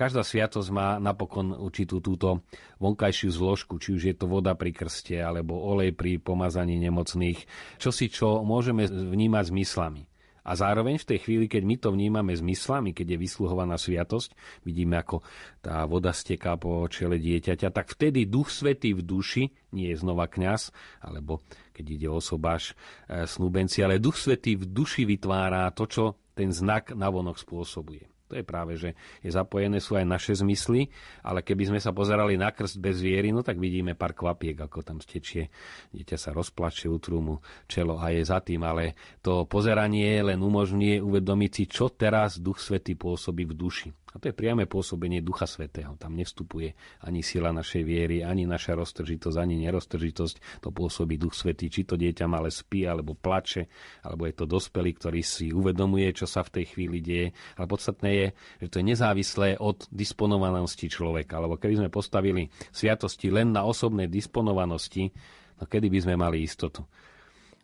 Každá 0.00 0.24
sviatosť 0.24 0.72
má 0.72 0.96
napokon 0.96 1.52
určitú 1.52 2.00
túto 2.00 2.40
vonkajšiu 2.80 3.36
zložku, 3.36 3.76
či 3.76 4.00
už 4.00 4.02
je 4.08 4.14
to 4.16 4.32
voda 4.32 4.56
pri 4.56 4.72
krste, 4.72 5.20
alebo 5.20 5.60
olej 5.60 5.92
pri 5.92 6.16
pomazaní 6.16 6.80
nemocných, 6.80 7.44
čo 7.76 7.92
si 7.92 8.08
čo 8.08 8.40
môžeme 8.40 8.88
vnímať 8.88 9.52
zmyslami. 9.52 10.08
A 10.40 10.56
zároveň 10.56 10.96
v 10.96 11.04
tej 11.04 11.18
chvíli, 11.20 11.52
keď 11.52 11.62
my 11.68 11.76
to 11.76 11.88
vnímame 11.92 12.32
zmyslami, 12.32 12.96
keď 12.96 13.12
je 13.12 13.18
vysluhovaná 13.28 13.76
sviatosť, 13.76 14.32
vidíme, 14.64 14.96
ako 14.96 15.20
tá 15.60 15.84
voda 15.84 16.16
steká 16.16 16.56
po 16.56 16.88
čele 16.88 17.20
dieťaťa, 17.20 17.68
tak 17.68 17.92
vtedy 17.92 18.24
Duch 18.24 18.48
Svetý 18.48 18.96
v 18.96 19.04
duši, 19.04 19.52
nie 19.76 19.92
je 19.92 20.00
znova 20.00 20.32
kňaz, 20.32 20.72
alebo 21.04 21.44
keď 21.76 21.84
ide 21.92 22.08
o 22.08 22.24
sobáš 22.24 22.72
e, 23.04 23.28
snúbenci, 23.28 23.84
ale 23.84 24.00
Duch 24.00 24.16
Svetý 24.16 24.56
v 24.56 24.64
duši 24.64 25.04
vytvára 25.04 25.68
to, 25.76 25.84
čo 25.84 26.04
ten 26.32 26.56
znak 26.56 26.96
navonok 26.96 27.36
spôsobuje. 27.36 28.08
To 28.30 28.38
je 28.38 28.46
práve, 28.46 28.78
že 28.78 28.94
je 29.26 29.30
zapojené 29.34 29.82
sú 29.82 29.98
aj 29.98 30.06
naše 30.06 30.38
zmysly, 30.38 30.86
ale 31.26 31.42
keby 31.42 31.74
sme 31.74 31.80
sa 31.82 31.90
pozerali 31.90 32.38
na 32.38 32.54
krst 32.54 32.78
bez 32.78 33.02
viery, 33.02 33.34
no 33.34 33.42
tak 33.42 33.58
vidíme 33.58 33.98
pár 33.98 34.14
kvapiek, 34.14 34.54
ako 34.54 34.86
tam 34.86 35.02
stečie. 35.02 35.50
Dieťa 35.90 36.14
sa 36.14 36.30
rozplače, 36.30 36.86
utrú 36.86 37.18
mu 37.18 37.36
čelo 37.66 37.98
a 37.98 38.14
je 38.14 38.22
za 38.22 38.38
tým, 38.38 38.62
ale 38.62 38.94
to 39.18 39.50
pozeranie 39.50 40.22
len 40.22 40.38
umožňuje 40.38 41.02
uvedomiť 41.02 41.50
si, 41.50 41.64
čo 41.66 41.90
teraz 41.90 42.38
Duch 42.38 42.62
Svety 42.62 42.94
pôsobí 42.94 43.50
v 43.50 43.58
duši. 43.58 43.90
A 44.10 44.18
to 44.18 44.30
je 44.30 44.34
priame 44.34 44.66
pôsobenie 44.66 45.22
Ducha 45.22 45.46
Svetého. 45.46 45.94
Tam 45.94 46.18
nevstupuje 46.18 46.74
ani 47.06 47.22
sila 47.22 47.54
našej 47.54 47.82
viery, 47.86 48.26
ani 48.26 48.42
naša 48.42 48.74
roztržitosť, 48.74 49.38
ani 49.38 49.62
neroztržitosť. 49.62 50.66
To 50.66 50.74
pôsobí 50.74 51.14
Duch 51.14 51.38
Svetý, 51.38 51.70
či 51.70 51.86
to 51.86 51.94
dieťa 51.94 52.26
malé 52.26 52.50
spí, 52.50 52.90
alebo 52.90 53.14
plače, 53.14 53.70
alebo 54.02 54.26
je 54.26 54.34
to 54.34 54.50
dospelý, 54.50 54.98
ktorý 54.98 55.22
si 55.22 55.54
uvedomuje, 55.54 56.10
čo 56.10 56.26
sa 56.26 56.42
v 56.42 56.58
tej 56.58 56.64
chvíli 56.74 56.98
deje. 56.98 57.30
Ale 57.54 57.70
podstatné 57.70 58.10
je, 58.10 58.26
že 58.66 58.70
to 58.74 58.78
je 58.82 58.88
nezávislé 58.90 59.48
od 59.62 59.86
disponovanosti 59.94 60.90
človeka. 60.90 61.38
Lebo 61.38 61.54
keby 61.54 61.86
sme 61.86 61.90
postavili 61.94 62.50
sviatosti 62.74 63.30
len 63.30 63.54
na 63.54 63.62
osobnej 63.62 64.10
disponovanosti, 64.10 65.06
no 65.62 65.70
kedy 65.70 65.86
by 65.86 65.98
sme 66.02 66.14
mali 66.18 66.42
istotu? 66.42 66.82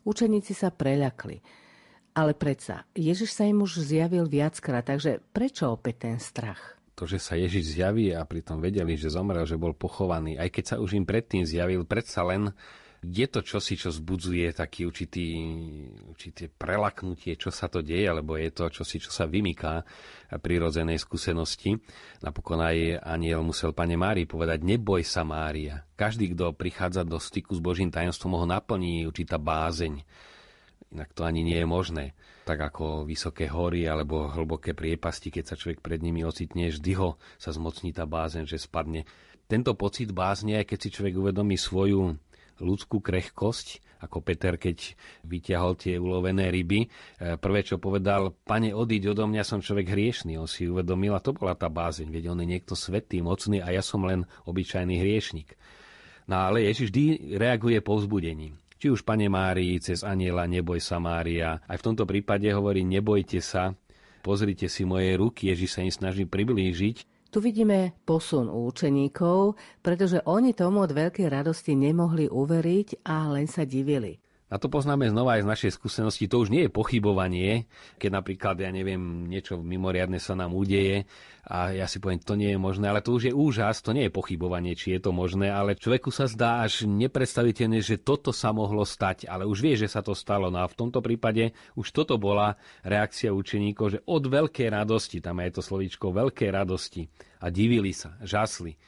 Učeníci 0.07 0.55
sa 0.55 0.71
preľakli 0.71 1.66
ale 2.17 2.33
predsa, 2.33 2.89
Ježiš 2.97 3.37
sa 3.37 3.45
im 3.45 3.61
už 3.61 3.85
zjavil 3.85 4.25
viackrát, 4.25 4.89
takže 4.89 5.21
prečo 5.37 5.69
opäť 5.69 6.09
ten 6.09 6.17
strach? 6.17 6.77
to, 6.97 7.05
že 7.05 7.21
sa 7.21 7.37
Ježiš 7.37 7.77
zjaví 7.77 8.09
a 8.17 8.25
pritom 8.25 8.57
vedeli, 8.57 8.97
že 8.97 9.13
zomrel, 9.13 9.45
že 9.45 9.61
bol 9.61 9.77
pochovaný, 9.77 10.41
aj 10.41 10.49
keď 10.49 10.65
sa 10.65 10.77
už 10.81 10.97
im 10.97 11.05
predtým 11.05 11.45
zjavil, 11.45 11.85
predsa 11.85 12.25
len 12.25 12.57
je 13.05 13.27
to 13.29 13.45
čosi, 13.45 13.77
čo 13.77 13.93
zbudzuje 13.93 14.51
taký 14.57 14.89
určitý, 14.89 15.37
určité 16.09 16.49
prelaknutie, 16.49 17.37
čo 17.37 17.53
sa 17.53 17.69
to 17.69 17.85
deje, 17.85 18.09
alebo 18.09 18.35
je 18.41 18.51
to 18.51 18.73
čosi, 18.73 18.99
čo 18.99 19.13
sa 19.13 19.29
vymyká 19.29 19.85
prirodzenej 20.41 20.99
skúsenosti. 20.99 21.77
Napokon 22.25 22.65
aj 22.65 23.05
aniel 23.05 23.45
musel 23.45 23.77
pane 23.77 23.95
Mári 23.95 24.25
povedať, 24.25 24.65
neboj 24.65 25.05
sa 25.05 25.23
Mária. 25.23 25.85
Každý, 25.95 26.33
kto 26.35 26.57
prichádza 26.57 27.05
do 27.05 27.21
styku 27.21 27.55
s 27.55 27.63
Božím 27.63 27.93
tajomstvom, 27.93 28.35
ho 28.43 28.47
naplní 28.49 29.07
určitá 29.07 29.37
bázeň. 29.37 30.03
Inak 30.95 31.11
to 31.13 31.27
ani 31.27 31.43
nie 31.43 31.59
je 31.59 31.67
možné. 31.67 32.05
Tak 32.47 32.63
ako 32.73 33.03
vysoké 33.03 33.51
hory 33.51 33.91
alebo 33.91 34.31
hlboké 34.31 34.73
priepasti, 34.73 35.35
keď 35.35 35.45
sa 35.51 35.59
človek 35.59 35.83
pred 35.83 35.99
nimi 35.99 36.23
ocitne, 36.23 36.71
vždy 36.71 36.93
ho 36.95 37.19
sa 37.37 37.51
zmocní 37.51 37.91
tá 37.91 38.07
bázeň, 38.07 38.47
že 38.47 38.63
spadne. 38.63 39.03
Tento 39.51 39.75
pocit 39.75 40.11
bázne, 40.15 40.59
aj 40.63 40.71
keď 40.71 40.79
si 40.79 40.89
človek 40.95 41.15
uvedomí 41.19 41.59
svoju 41.59 42.19
ľudskú 42.63 43.03
krehkosť, 43.03 43.83
ako 43.97 44.21
Peter, 44.21 44.61
keď 44.61 44.93
vyťahol 45.25 45.73
tie 45.77 45.97
ulovené 45.97 46.53
ryby. 46.53 46.85
E, 46.85 46.89
prvé, 47.41 47.65
čo 47.65 47.81
povedal, 47.81 48.33
pane, 48.45 48.77
odiť 48.77 49.03
odo 49.13 49.25
mňa, 49.25 49.43
som 49.45 49.65
človek 49.65 49.93
hriešný. 49.93 50.37
On 50.37 50.49
si 50.49 50.69
uvedomil, 50.69 51.17
a 51.17 51.25
to 51.25 51.33
bola 51.33 51.57
tá 51.57 51.73
bázeň, 51.73 52.13
veď 52.13 52.33
on 52.33 52.43
je 52.45 52.49
niekto 52.49 52.77
svetý, 52.77 53.25
mocný 53.25 53.65
a 53.65 53.73
ja 53.73 53.81
som 53.81 54.05
len 54.05 54.29
obyčajný 54.45 55.01
hriešnik. 55.01 55.57
No 56.29 56.43
ale 56.51 56.67
Ježiš 56.69 56.93
vždy 56.93 57.05
reaguje 57.39 57.79
povzbudením. 57.81 58.59
Či 58.77 58.93
už 58.93 59.03
Pane 59.03 59.33
Márii, 59.33 59.81
cez 59.81 60.05
aniela, 60.05 60.45
neboj 60.45 60.81
sa 60.81 61.01
Mária. 61.01 61.65
Aj 61.65 61.77
v 61.81 61.85
tomto 61.85 62.05
prípade 62.05 62.49
hovorí, 62.53 62.85
nebojte 62.85 63.41
sa, 63.41 63.73
pozrite 64.21 64.69
si 64.69 64.85
moje 64.85 65.17
ruky, 65.17 65.49
Ježiš 65.49 65.71
sa 65.77 65.81
im 65.81 65.93
snaží 65.93 66.25
priblížiť 66.29 67.17
tu 67.37 67.45
vidíme 67.45 67.93
posun 68.09 68.49
u 68.49 68.65
učeníkov, 68.73 69.61
pretože 69.85 70.25
oni 70.25 70.57
tomu 70.57 70.89
od 70.89 70.89
veľkej 70.89 71.29
radosti 71.29 71.77
nemohli 71.77 72.33
uveriť 72.33 73.05
a 73.05 73.29
len 73.29 73.45
sa 73.45 73.69
divili. 73.69 74.17
A 74.47 74.63
to 74.63 74.71
poznáme 74.71 75.11
znova 75.11 75.35
aj 75.35 75.43
z 75.43 75.51
našej 75.51 75.73
skúsenosti. 75.75 76.31
To 76.31 76.39
už 76.39 76.55
nie 76.55 76.67
je 76.67 76.71
pochybovanie, 76.71 77.67
keď 77.99 78.11
napríklad, 78.23 78.55
ja 78.63 78.71
neviem, 78.71 79.27
niečo 79.27 79.59
mimoriadne 79.59 80.23
sa 80.23 80.39
nám 80.39 80.55
udeje 80.55 81.03
a 81.51 81.75
ja 81.75 81.91
si 81.91 81.99
poviem, 81.99 82.23
to 82.23 82.39
nie 82.39 82.55
je 82.55 82.59
možné, 82.59 82.87
ale 82.87 83.03
to 83.03 83.19
už 83.19 83.31
je 83.31 83.35
úžas, 83.35 83.83
to 83.83 83.91
nie 83.91 84.07
je 84.07 84.15
pochybovanie, 84.15 84.79
či 84.79 84.95
je 84.95 85.03
to 85.03 85.11
možné, 85.11 85.51
ale 85.51 85.75
človeku 85.75 86.15
sa 86.15 86.31
zdá 86.31 86.63
až 86.63 86.87
nepredstaviteľné, 86.87 87.83
že 87.83 87.99
toto 87.99 88.31
sa 88.31 88.55
mohlo 88.55 88.87
stať, 88.87 89.27
ale 89.27 89.51
už 89.51 89.59
vie, 89.67 89.75
že 89.75 89.91
sa 89.91 89.99
to 89.99 90.15
stalo. 90.15 90.47
No 90.47 90.63
a 90.63 90.71
v 90.71 90.79
tomto 90.79 91.03
prípade 91.03 91.51
už 91.75 91.91
toto 91.91 92.15
bola 92.15 92.55
reakcia 92.87 93.35
učeníkov, 93.35 93.99
že 93.99 94.03
od 94.07 94.31
veľkej 94.31 94.71
radosti, 94.71 95.19
tam 95.19 95.43
je 95.43 95.59
to 95.59 95.63
slovíčko 95.63 96.15
veľkej 96.15 96.55
radosti 96.55 97.03
a 97.43 97.51
divili 97.51 97.91
sa, 97.91 98.15
žasli 98.23 98.79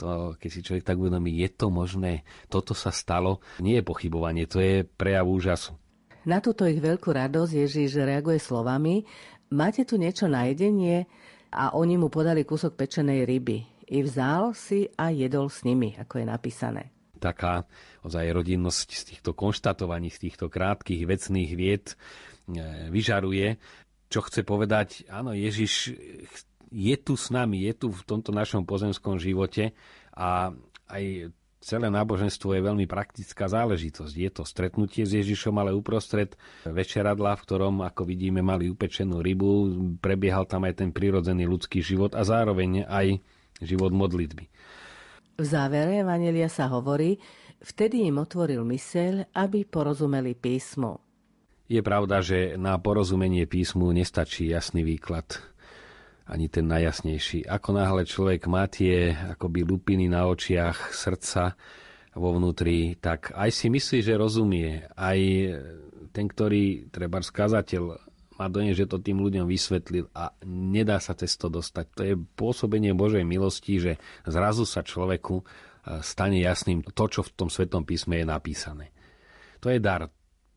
to, 0.00 0.32
keď 0.40 0.48
si 0.48 0.64
človek 0.64 0.84
tak 0.88 0.96
uvedomí, 0.96 1.36
je 1.44 1.48
to 1.52 1.68
možné, 1.68 2.24
toto 2.48 2.72
sa 2.72 2.88
stalo, 2.88 3.44
nie 3.60 3.76
je 3.76 3.84
pochybovanie, 3.84 4.48
to 4.48 4.64
je 4.64 4.88
prejav 4.88 5.28
úžasu. 5.28 5.76
Na 6.24 6.40
túto 6.40 6.64
ich 6.64 6.80
veľkú 6.80 7.12
radosť 7.12 7.52
Ježíš 7.52 8.00
reaguje 8.00 8.40
slovami, 8.40 9.04
máte 9.52 9.84
tu 9.84 10.00
niečo 10.00 10.28
na 10.28 10.48
jedenie? 10.48 11.04
A 11.50 11.74
oni 11.74 11.98
mu 11.98 12.08
podali 12.08 12.46
kúsok 12.46 12.78
pečenej 12.78 13.26
ryby. 13.26 13.66
I 13.90 14.06
vzal 14.06 14.54
si 14.54 14.86
a 14.94 15.10
jedol 15.10 15.50
s 15.50 15.66
nimi, 15.66 15.98
ako 15.98 16.22
je 16.22 16.26
napísané. 16.28 16.82
Taká 17.18 17.66
ozaj 18.06 18.32
rodinnosť 18.32 18.88
z 18.94 19.02
týchto 19.12 19.34
konštatovaní, 19.34 20.08
z 20.14 20.30
týchto 20.30 20.46
krátkých 20.46 21.04
vecných 21.04 21.50
vied 21.58 21.86
e, 21.90 21.94
vyžaruje, 22.88 23.58
čo 24.06 24.22
chce 24.22 24.46
povedať, 24.46 25.10
áno, 25.10 25.34
Ježiš 25.34 25.98
je 26.70 26.96
tu 26.96 27.18
s 27.18 27.34
nami, 27.34 27.66
je 27.66 27.74
tu 27.74 27.86
v 27.90 28.02
tomto 28.06 28.30
našom 28.30 28.62
pozemskom 28.62 29.18
živote 29.18 29.74
a 30.14 30.54
aj 30.90 31.34
celé 31.60 31.92
náboženstvo 31.92 32.56
je 32.56 32.62
veľmi 32.64 32.88
praktická 32.88 33.46
záležitosť. 33.46 34.14
Je 34.16 34.30
to 34.32 34.42
stretnutie 34.48 35.04
s 35.04 35.12
Ježišom, 35.12 35.54
ale 35.60 35.76
uprostred 35.76 36.34
večeradla, 36.64 37.36
v 37.36 37.44
ktorom, 37.44 37.84
ako 37.84 38.08
vidíme, 38.08 38.40
mali 38.40 38.72
upečenú 38.72 39.20
rybu, 39.20 39.50
prebiehal 40.00 40.48
tam 40.48 40.64
aj 40.64 40.80
ten 40.80 40.90
prirodzený 40.90 41.44
ľudský 41.44 41.84
život 41.84 42.16
a 42.16 42.24
zároveň 42.24 42.88
aj 42.88 43.20
život 43.60 43.92
modlitby. 43.92 44.48
V 45.40 45.44
závere 45.44 46.00
Evangelia 46.00 46.48
sa 46.48 46.68
hovorí, 46.72 47.20
vtedy 47.60 48.08
im 48.08 48.20
otvoril 48.20 48.64
myseľ, 48.64 49.36
aby 49.36 49.68
porozumeli 49.68 50.36
písmu. 50.36 51.00
Je 51.70 51.80
pravda, 51.86 52.18
že 52.18 52.58
na 52.58 52.74
porozumenie 52.82 53.46
písmu 53.46 53.94
nestačí 53.94 54.50
jasný 54.50 54.82
výklad 54.82 55.38
ani 56.30 56.46
ten 56.46 56.70
najjasnejší. 56.70 57.50
Ako 57.50 57.74
náhle 57.74 58.06
človek 58.06 58.46
má 58.46 58.70
tie 58.70 59.10
akoby 59.34 59.66
lupiny 59.66 60.06
na 60.06 60.30
očiach 60.30 60.94
srdca 60.94 61.58
vo 62.14 62.38
vnútri, 62.38 62.94
tak 62.98 63.34
aj 63.34 63.50
si 63.50 63.66
myslí, 63.66 63.98
že 64.02 64.14
rozumie. 64.14 64.86
Aj 64.94 65.18
ten, 66.14 66.26
ktorý, 66.26 66.90
treba 66.90 67.18
skazateľ, 67.18 67.82
má 68.40 68.48
dojem, 68.48 68.72
že 68.72 68.88
to 68.88 68.96
tým 69.02 69.20
ľuďom 69.20 69.44
vysvetlil 69.44 70.08
a 70.16 70.32
nedá 70.48 70.96
sa 70.96 71.12
cez 71.12 71.36
to 71.36 71.52
dostať. 71.52 71.86
To 71.92 72.02
je 72.08 72.14
pôsobenie 72.16 72.96
Božej 72.96 73.20
milosti, 73.20 73.76
že 73.76 73.92
zrazu 74.24 74.64
sa 74.64 74.80
človeku 74.80 75.36
e, 75.36 75.44
stane 76.00 76.40
jasným 76.40 76.80
to, 76.80 77.04
čo 77.04 77.20
v 77.20 77.36
tom 77.36 77.52
Svetom 77.52 77.84
písme 77.84 78.16
je 78.16 78.24
napísané. 78.24 78.96
To 79.60 79.68
je 79.68 79.76
dar, 79.76 80.08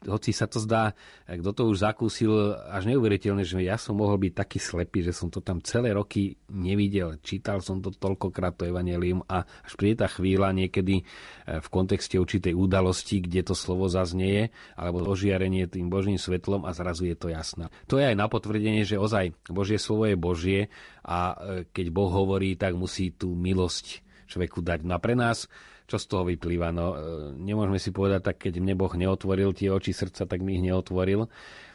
hoci 0.08 0.36
sa 0.36 0.50
to 0.50 0.60
zdá, 0.60 0.92
kto 1.28 1.52
to 1.56 1.64
už 1.70 1.84
zakúsil, 1.84 2.56
až 2.70 2.90
neuveriteľné, 2.92 3.44
že 3.48 3.64
ja 3.64 3.80
som 3.80 3.96
mohol 3.96 4.20
byť 4.20 4.34
taký 4.36 4.60
slepý, 4.60 5.06
že 5.06 5.16
som 5.16 5.32
to 5.32 5.40
tam 5.40 5.64
celé 5.64 5.96
roky 5.96 6.36
nevidel. 6.52 7.20
Čítal 7.24 7.64
som 7.64 7.80
to 7.80 7.92
toľkokrát 7.92 8.60
to 8.60 8.68
evanelium 8.68 9.24
a 9.28 9.44
až 9.44 9.74
príde 9.80 10.04
tá 10.04 10.08
chvíľa 10.12 10.52
niekedy 10.52 11.04
eh, 11.04 11.60
v 11.60 11.68
kontexte 11.68 12.20
určitej 12.20 12.54
udalosti, 12.56 13.24
kde 13.24 13.42
to 13.48 13.56
slovo 13.56 13.88
zaznieje, 13.88 14.52
alebo 14.76 15.04
ožiarenie 15.08 15.68
tým 15.68 15.88
Božím 15.88 16.20
svetlom 16.20 16.68
a 16.68 16.72
zrazu 16.76 17.08
je 17.08 17.16
to 17.16 17.32
jasné. 17.32 17.72
To 17.88 18.00
je 18.00 18.08
aj 18.08 18.18
na 18.18 18.28
potvrdenie, 18.28 18.84
že 18.84 19.00
ozaj 19.00 19.36
Božie 19.50 19.80
slovo 19.80 20.08
je 20.08 20.18
Božie 20.20 20.60
a 21.04 21.34
eh, 21.34 21.64
keď 21.72 21.86
Boh 21.92 22.12
hovorí, 22.12 22.56
tak 22.60 22.76
musí 22.76 23.16
tú 23.16 23.34
milosť 23.34 24.04
človeku 24.28 24.64
dať. 24.64 24.88
No 24.88 24.98
a 24.98 25.04
pre 25.04 25.14
nás 25.14 25.46
čo 25.84 25.98
z 26.00 26.06
toho 26.08 26.24
vyplýva? 26.28 26.72
No, 26.72 26.96
e, 26.96 26.98
nemôžeme 27.36 27.80
si 27.80 27.92
povedať 27.92 28.34
tak, 28.34 28.38
keď 28.48 28.64
mne 28.64 28.76
Boh 28.80 28.94
neotvoril 28.94 29.52
tie 29.52 29.70
oči 29.70 29.92
srdca, 29.92 30.26
tak 30.26 30.40
mi 30.40 30.58
ich 30.60 30.64
neotvoril. 30.64 31.28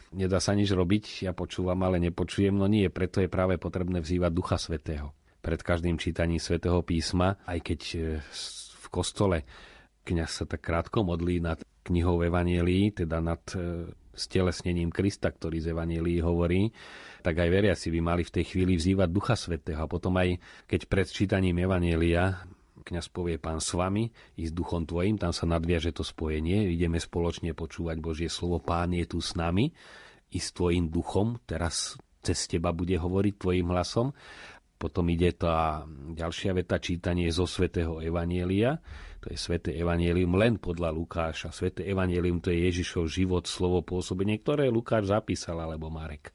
Nedá 0.09 0.41
sa 0.41 0.57
nič 0.57 0.73
robiť, 0.73 1.29
ja 1.29 1.37
počúvam, 1.37 1.77
ale 1.85 2.01
nepočujem. 2.01 2.57
No 2.57 2.65
nie, 2.65 2.89
preto 2.89 3.21
je 3.21 3.29
práve 3.29 3.61
potrebné 3.61 4.01
vzývať 4.01 4.31
Ducha 4.33 4.57
Svetého. 4.57 5.13
Pred 5.39 5.61
každým 5.61 6.01
čítaním 6.01 6.41
Svetého 6.41 6.81
písma, 6.81 7.37
aj 7.45 7.59
keď 7.61 7.81
e, 7.93 7.97
v 8.79 8.87
kostole 8.89 9.45
kniaz 10.01 10.41
sa 10.41 10.45
tak 10.49 10.65
krátko 10.65 11.05
modlí 11.05 11.37
nad 11.45 11.61
knihou 11.85 12.25
Evanielii, 12.25 13.05
teda 13.05 13.21
nad 13.21 13.41
e, 13.53 13.93
stelesnením 14.17 14.89
Krista, 14.89 15.29
ktorý 15.31 15.61
z 15.63 15.71
Evanielii 15.71 16.19
hovorí, 16.19 16.73
tak 17.21 17.39
aj 17.39 17.49
veriaci 17.49 17.87
by 17.93 17.99
mali 18.01 18.23
v 18.25 18.33
tej 18.33 18.45
chvíli 18.51 18.75
vzývať 18.75 19.09
Ducha 19.13 19.37
Svetého. 19.37 19.79
A 19.79 19.87
potom 19.87 20.17
aj, 20.17 20.41
keď 20.65 20.89
pred 20.89 21.07
čítaním 21.07 21.61
Evanielia 21.63 22.43
kňaz 22.89 23.13
povie 23.13 23.37
pán 23.37 23.61
s 23.61 23.77
vami, 23.77 24.09
i 24.41 24.43
s 24.43 24.51
duchom 24.51 24.89
tvojim, 24.89 25.21
tam 25.21 25.29
sa 25.29 25.45
nadviaže 25.45 25.93
to 25.93 26.01
spojenie, 26.01 26.73
ideme 26.73 26.97
spoločne 26.97 27.53
počúvať 27.53 27.97
Božie 28.01 28.29
slovo, 28.29 28.57
pán 28.57 28.91
je 28.97 29.05
tu 29.05 29.21
s 29.21 29.37
nami, 29.37 29.69
i 30.29 30.39
s 30.41 30.49
tvojim 30.53 30.89
duchom, 30.89 31.37
teraz 31.45 31.97
cez 32.25 32.49
teba 32.49 32.73
bude 32.73 32.97
hovoriť 32.97 33.33
tvojim 33.37 33.67
hlasom. 33.69 34.13
Potom 34.79 35.11
ide 35.11 35.35
tá 35.35 35.83
ďalšia 36.15 36.55
veta, 36.55 36.79
čítanie 36.79 37.27
zo 37.29 37.43
svätého 37.43 37.99
Evanielia, 37.99 38.79
to 39.19 39.27
je 39.35 39.37
sväté 39.37 39.75
Evanielium 39.75 40.31
len 40.39 40.55
podľa 40.55 40.95
Lukáša. 40.95 41.51
Sväté 41.51 41.83
Evanielium 41.83 42.39
to 42.39 42.55
je 42.55 42.71
Ježišov 42.71 43.11
život, 43.11 43.43
slovo, 43.51 43.83
pôsobenie, 43.83 44.39
ktoré 44.39 44.71
Lukáš 44.71 45.11
zapísal, 45.11 45.59
alebo 45.59 45.91
Marek. 45.91 46.31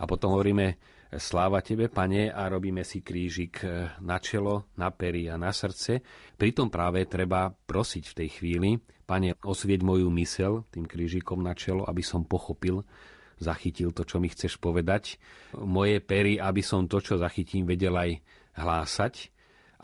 A 0.00 0.08
potom 0.08 0.32
hovoríme, 0.32 0.80
Sláva 1.14 1.62
Tebe, 1.62 1.86
Pane, 1.86 2.34
a 2.34 2.50
robíme 2.50 2.82
si 2.82 2.98
krížik 2.98 3.62
e, 3.62 3.86
na 4.02 4.18
čelo, 4.18 4.66
na 4.74 4.90
pery 4.90 5.30
a 5.30 5.38
na 5.38 5.54
srdce. 5.54 6.02
Pritom 6.34 6.66
práve 6.66 7.06
treba 7.06 7.54
prosiť 7.54 8.04
v 8.10 8.16
tej 8.18 8.28
chvíli, 8.34 8.70
Pane, 9.04 9.38
osvieť 9.38 9.84
moju 9.84 10.08
mysel 10.18 10.66
tým 10.74 10.88
krížikom 10.88 11.38
na 11.38 11.54
čelo, 11.54 11.86
aby 11.86 12.02
som 12.02 12.26
pochopil, 12.26 12.82
zachytil 13.38 13.94
to, 13.94 14.02
čo 14.02 14.18
mi 14.18 14.26
chceš 14.32 14.58
povedať. 14.58 15.20
Moje 15.54 16.02
pery, 16.02 16.40
aby 16.40 16.64
som 16.64 16.88
to, 16.90 16.98
čo 16.98 17.20
zachytím, 17.20 17.68
vedel 17.68 17.94
aj 17.94 18.10
hlásať. 18.58 19.30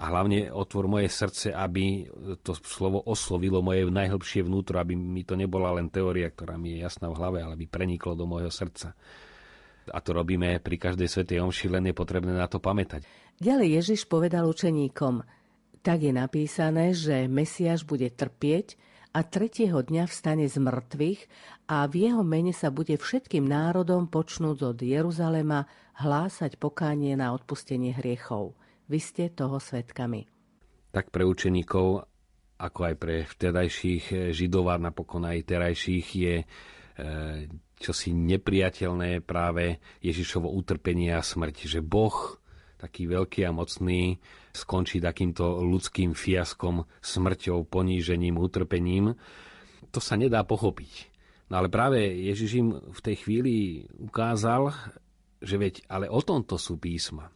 A 0.00 0.08
hlavne 0.08 0.48
otvor 0.48 0.88
moje 0.88 1.12
srdce, 1.12 1.52
aby 1.52 2.08
to 2.40 2.56
slovo 2.64 3.04
oslovilo 3.04 3.60
moje 3.60 3.84
najhlbšie 3.84 4.48
vnútro, 4.48 4.80
aby 4.80 4.96
mi 4.96 5.28
to 5.28 5.36
nebola 5.36 5.76
len 5.76 5.92
teória, 5.92 6.32
ktorá 6.32 6.56
mi 6.56 6.74
je 6.74 6.88
jasná 6.88 7.12
v 7.12 7.18
hlave, 7.20 7.38
ale 7.44 7.60
aby 7.60 7.68
preniklo 7.68 8.16
do 8.16 8.24
môjho 8.24 8.48
srdca 8.48 8.96
a 9.90 9.98
to 10.00 10.14
robíme 10.14 10.62
pri 10.62 10.76
každej 10.78 11.10
svetej 11.10 11.42
omši, 11.42 11.66
len 11.68 11.90
je 11.90 11.94
potrebné 11.94 12.32
na 12.32 12.46
to 12.46 12.62
pamätať. 12.62 13.02
Ďalej 13.42 13.68
Ježiš 13.82 14.06
povedal 14.06 14.46
učeníkom, 14.46 15.26
tak 15.80 16.04
je 16.04 16.12
napísané, 16.12 16.92
že 16.92 17.26
Mesiáš 17.26 17.88
bude 17.88 18.12
trpieť 18.12 18.76
a 19.10 19.26
tretieho 19.26 19.82
dňa 19.82 20.06
vstane 20.06 20.46
z 20.46 20.60
mŕtvych 20.62 21.20
a 21.66 21.88
v 21.90 21.94
jeho 22.06 22.22
mene 22.22 22.54
sa 22.54 22.70
bude 22.70 22.94
všetkým 22.94 23.42
národom 23.42 24.06
počnúť 24.06 24.58
od 24.74 24.78
Jeruzalema 24.78 25.66
hlásať 25.98 26.60
pokánie 26.60 27.18
na 27.18 27.34
odpustenie 27.34 27.96
hriechov. 27.96 28.54
Vy 28.86 28.98
ste 29.02 29.24
toho 29.30 29.58
svetkami. 29.58 30.26
Tak 30.90 31.14
pre 31.14 31.22
učeníkov, 31.22 32.06
ako 32.58 32.80
aj 32.86 32.94
pre 32.98 33.22
vtedajších 33.26 34.34
židov 34.34 34.70
a 34.70 34.76
napokon 34.78 35.22
aj 35.26 35.46
terajších 35.46 36.06
je 36.12 36.34
e, 36.42 36.46
čosi 37.80 38.12
nepriateľné 38.12 39.24
práve 39.24 39.80
Ježišovo 40.04 40.52
utrpenie 40.52 41.16
a 41.16 41.24
smrť. 41.24 41.64
Že 41.64 41.80
Boh 41.80 42.36
taký 42.80 43.04
veľký 43.08 43.44
a 43.44 43.52
mocný, 43.52 44.16
skončí 44.56 45.04
takýmto 45.04 45.60
ľudským 45.60 46.16
fiaskom, 46.16 46.88
smrťou, 47.04 47.68
ponížením, 47.68 48.40
utrpením. 48.40 49.16
To 49.92 50.00
sa 50.00 50.16
nedá 50.16 50.44
pochopiť. 50.48 51.12
No 51.52 51.60
ale 51.60 51.68
práve 51.68 52.00
Ježiš 52.00 52.50
im 52.56 52.68
v 52.78 53.00
tej 53.04 53.16
chvíli 53.26 53.54
ukázal, 54.00 54.72
že 55.42 55.56
veď, 55.60 55.74
ale 55.90 56.06
o 56.08 56.20
tomto 56.24 56.56
sú 56.56 56.80
písma. 56.80 57.28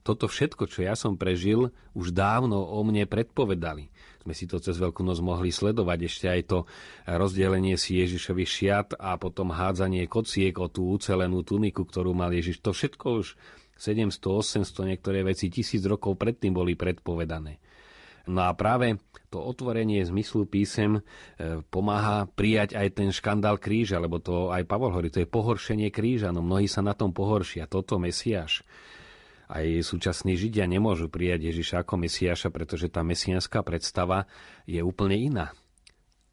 Toto 0.00 0.32
všetko, 0.32 0.64
čo 0.64 0.80
ja 0.80 0.96
som 0.96 1.20
prežil, 1.20 1.68
už 1.92 2.16
dávno 2.16 2.64
o 2.64 2.80
mne 2.80 3.04
predpovedali. 3.04 3.92
Sme 4.24 4.32
si 4.32 4.48
to 4.48 4.56
cez 4.60 4.76
Veľkú 4.80 5.04
noc 5.04 5.20
mohli 5.20 5.52
sledovať, 5.52 5.98
ešte 6.08 6.26
aj 6.28 6.42
to 6.48 6.58
rozdelenie 7.04 7.76
si 7.76 8.00
Ježišovi 8.00 8.44
šiat 8.44 8.88
a 8.96 9.20
potom 9.20 9.52
hádzanie 9.52 10.08
kociek 10.08 10.56
o 10.56 10.72
tú 10.72 10.96
ucelenú 10.96 11.44
tuniku, 11.44 11.84
ktorú 11.84 12.16
mal 12.16 12.32
Ježiš. 12.32 12.64
To 12.64 12.72
všetko 12.72 13.06
už 13.20 13.36
700, 13.80 14.20
800, 14.64 14.90
niektoré 14.92 15.24
veci 15.24 15.48
tisíc 15.48 15.80
rokov 15.88 16.20
predtým 16.20 16.52
boli 16.52 16.76
predpovedané. 16.76 17.60
No 18.28 18.44
a 18.44 18.52
práve 18.52 19.00
to 19.32 19.40
otvorenie 19.40 20.04
zmyslu 20.04 20.44
písem 20.44 21.00
e, 21.00 21.00
pomáha 21.72 22.28
prijať 22.28 22.76
aj 22.76 22.88
ten 22.92 23.08
škandál 23.08 23.56
kríža, 23.56 23.96
lebo 23.96 24.20
to 24.20 24.52
aj 24.52 24.68
Pavol 24.68 24.92
hovorí, 24.92 25.08
to 25.08 25.24
je 25.24 25.28
pohoršenie 25.30 25.88
kríža, 25.88 26.28
no 26.28 26.44
mnohí 26.44 26.68
sa 26.68 26.84
na 26.84 26.92
tom 26.92 27.14
pohoršia. 27.16 27.70
Toto 27.70 27.96
Mesiáš. 27.96 28.66
Aj 29.50 29.66
súčasní 29.82 30.38
Židia 30.38 30.70
nemôžu 30.70 31.10
prijať 31.10 31.50
Ježiša 31.50 31.82
ako 31.82 32.06
Mesiáša, 32.06 32.54
pretože 32.54 32.86
tá 32.86 33.02
mesiánska 33.02 33.66
predstava 33.66 34.30
je 34.62 34.78
úplne 34.78 35.18
iná. 35.18 35.50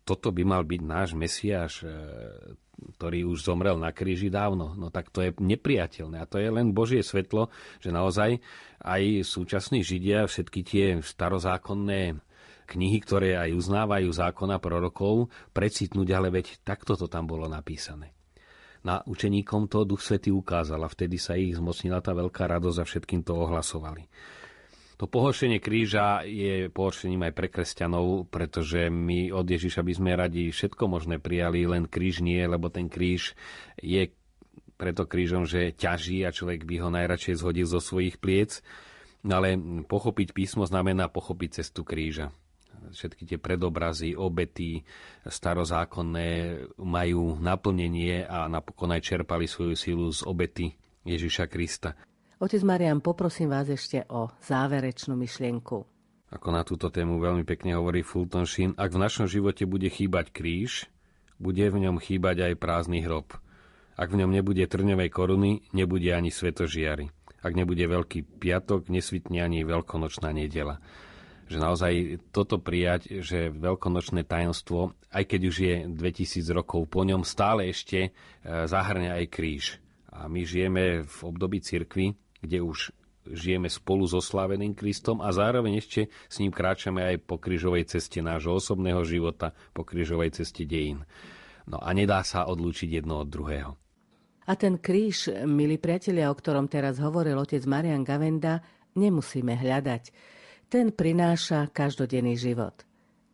Toto 0.05 0.29
by 0.29 0.45
mal 0.45 0.61
byť 0.61 0.81
náš 0.85 1.17
Mesiáš, 1.17 1.81
e, 1.81 1.89
ktorý 2.95 3.25
už 3.25 3.41
zomrel 3.41 3.81
na 3.81 3.89
kríži 3.89 4.29
dávno. 4.29 4.77
No 4.77 4.93
tak 4.93 5.09
to 5.09 5.25
je 5.25 5.33
nepriateľné. 5.33 6.21
A 6.21 6.29
to 6.29 6.37
je 6.37 6.47
len 6.53 6.77
Božie 6.77 7.01
svetlo, 7.01 7.49
že 7.81 7.89
naozaj 7.89 8.37
aj 8.85 9.25
súčasní 9.25 9.81
Židia, 9.81 10.29
všetky 10.29 10.61
tie 10.61 10.85
starozákonné 11.01 12.21
knihy, 12.67 12.97
ktoré 13.01 13.39
aj 13.39 13.55
uznávajú 13.55 14.11
zákona 14.11 14.61
prorokov, 14.61 15.33
precitnúť, 15.55 16.07
ale 16.13 16.29
veď 16.29 16.61
takto 16.61 16.93
to 16.99 17.09
tam 17.09 17.25
bolo 17.25 17.49
napísané. 17.49 18.16
Na 18.87 19.03
učeníkom 19.03 19.67
to 19.67 19.83
Duch 19.83 19.99
Svetý 19.99 20.31
ukázal 20.31 20.79
a 20.79 20.87
vtedy 20.87 21.19
sa 21.19 21.35
ich 21.35 21.59
zmocnila 21.59 21.99
tá 21.99 22.15
veľká 22.15 22.47
radosť 22.47 22.79
a 22.79 22.87
všetkým 22.87 23.19
to 23.27 23.35
ohlasovali. 23.35 24.07
To 24.95 25.11
pohoršenie 25.11 25.59
kríža 25.59 26.23
je 26.23 26.71
pohoršením 26.71 27.27
aj 27.27 27.33
pre 27.35 27.51
kresťanov, 27.51 28.31
pretože 28.31 28.87
my 28.87 29.35
od 29.35 29.43
Ježiša 29.43 29.83
by 29.83 29.93
sme 29.93 30.15
radi 30.15 30.47
všetko 30.49 30.87
možné 30.87 31.19
prijali, 31.19 31.67
len 31.67 31.85
kríž 31.85 32.23
nie, 32.23 32.39
lebo 32.39 32.71
ten 32.71 32.87
kríž 32.87 33.35
je 33.75 34.07
preto 34.79 35.03
krížom, 35.03 35.43
že 35.43 35.75
ťaží 35.75 36.23
a 36.23 36.31
človek 36.31 36.63
by 36.63 36.75
ho 36.79 36.89
najradšej 36.89 37.43
zhodil 37.43 37.67
zo 37.67 37.83
svojich 37.83 38.23
pliec. 38.23 38.63
No 39.27 39.43
ale 39.43 39.59
pochopiť 39.83 40.31
písmo 40.31 40.63
znamená 40.63 41.11
pochopiť 41.11 41.59
cestu 41.59 41.83
kríža. 41.83 42.31
Všetky 42.93 43.23
tie 43.27 43.39
predobrazy, 43.41 44.13
obety 44.13 44.81
starozákonné 45.25 46.61
majú 46.79 47.37
naplnenie 47.37 48.23
a 48.25 48.47
napokon 48.47 48.93
aj 48.93 49.01
čerpali 49.03 49.49
svoju 49.49 49.75
silu 49.75 50.07
z 50.09 50.23
obety 50.23 50.73
Ježiša 51.03 51.45
Krista. 51.51 51.97
Otec 52.37 52.61
Marian, 52.61 53.01
poprosím 53.01 53.49
vás 53.49 53.65
ešte 53.65 54.05
o 54.13 54.29
záverečnú 54.45 55.17
myšlienku. 55.17 55.77
Ako 56.27 56.49
na 56.51 56.61
túto 56.67 56.91
tému 56.91 57.23
veľmi 57.23 57.47
pekne 57.47 57.79
hovorí 57.79 58.03
Fulton 58.03 58.43
Sheen, 58.43 58.75
ak 58.75 58.93
v 58.93 59.01
našom 59.01 59.25
živote 59.31 59.63
bude 59.63 59.87
chýbať 59.87 60.35
kríž, 60.35 60.91
bude 61.39 61.63
v 61.63 61.87
ňom 61.87 61.97
chýbať 61.97 62.51
aj 62.51 62.53
prázdny 62.59 63.01
hrob. 63.07 63.31
Ak 63.97 64.13
v 64.13 64.21
ňom 64.21 64.29
nebude 64.29 64.61
trňovej 64.61 65.09
koruny, 65.09 65.65
nebude 65.73 66.13
ani 66.13 66.29
svetožiary. 66.29 67.09
Ak 67.41 67.53
nebude 67.57 67.81
Veľký 67.85 68.27
piatok, 68.43 68.91
nesvitne 68.91 69.41
ani 69.41 69.65
Veľkonočná 69.65 70.29
nedela. 70.35 70.83
Že 71.47 71.57
naozaj 71.63 71.93
toto 72.35 72.59
prijať, 72.59 73.23
že 73.23 73.47
veľkonočné 73.51 74.27
tajomstvo, 74.27 74.91
aj 75.15 75.23
keď 75.23 75.41
už 75.47 75.55
je 75.63 75.75
2000 75.87 76.43
rokov 76.51 76.91
po 76.91 77.07
ňom, 77.07 77.23
stále 77.23 77.71
ešte 77.71 77.99
e, 78.03 78.09
zahrňa 78.43 79.23
aj 79.23 79.25
kríž. 79.31 79.79
A 80.11 80.27
my 80.27 80.43
žijeme 80.43 81.07
v 81.07 81.17
období 81.23 81.63
cirkvy, 81.63 82.11
kde 82.43 82.59
už 82.59 82.91
žijeme 83.31 83.67
spolu 83.67 84.07
so 84.07 84.23
sláveným 84.23 84.75
Kristom 84.75 85.19
a 85.19 85.31
zároveň 85.35 85.83
ešte 85.83 86.07
s 86.27 86.39
ním 86.39 86.51
kráčame 86.51 87.03
aj 87.03 87.27
po 87.27 87.39
krížovej 87.39 87.87
ceste 87.87 88.23
nášho 88.23 88.55
osobného 88.55 89.03
života, 89.03 89.51
po 89.75 89.83
krížovej 89.83 90.35
ceste 90.35 90.63
dejín. 90.63 91.03
No 91.67 91.79
a 91.83 91.91
nedá 91.91 92.23
sa 92.23 92.47
odlúčiť 92.47 93.03
jedno 93.03 93.19
od 93.23 93.27
druhého. 93.27 93.75
A 94.47 94.55
ten 94.55 94.79
kríž, 94.79 95.27
milí 95.43 95.75
priatelia, 95.75 96.31
o 96.31 96.39
ktorom 96.39 96.71
teraz 96.71 97.03
hovoril 97.03 97.35
otec 97.35 97.59
Marian 97.67 98.07
Gavenda, 98.07 98.63
nemusíme 98.95 99.59
hľadať. 99.59 100.03
Ten 100.67 100.91
prináša 100.91 101.71
každodenný 101.71 102.35
život. 102.35 102.83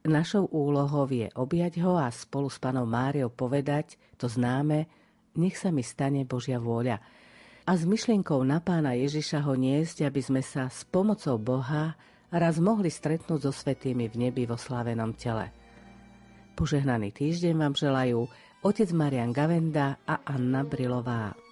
Našou 0.05 0.51
úlohou 0.51 1.07
je 1.09 1.31
objať 1.33 1.81
ho 1.81 1.97
a 1.97 2.11
spolu 2.11 2.51
s 2.51 2.59
panou 2.59 2.85
Máriou 2.85 3.31
povedať 3.31 3.97
to 4.19 4.27
známe, 4.29 4.85
nech 5.33 5.55
sa 5.57 5.73
mi 5.73 5.81
stane 5.81 6.23
Božia 6.23 6.61
vôľa– 6.61 7.01
a 7.63 7.79
s 7.79 7.87
myšlienkou 7.87 8.43
na 8.43 8.59
pána 8.59 8.91
Ježiša 8.91 9.39
ho 9.47 9.55
niesť, 9.55 10.03
aby 10.03 10.19
sme 10.19 10.43
sa 10.43 10.67
s 10.67 10.83
pomocou 10.83 11.39
Boha 11.39 11.95
raz 12.27 12.59
mohli 12.59 12.91
stretnúť 12.91 13.39
so 13.39 13.55
svetými 13.55 14.11
v 14.11 14.27
nebi 14.27 14.43
vo 14.43 14.59
slavenom 14.59 15.15
tele. 15.15 15.47
Požehnaný 16.59 17.15
týždeň 17.15 17.55
vám 17.55 17.73
želajú 17.79 18.27
otec 18.67 18.89
Marian 18.91 19.31
Gavenda 19.31 19.95
a 20.03 20.27
Anna 20.27 20.67
Brilová. 20.67 21.42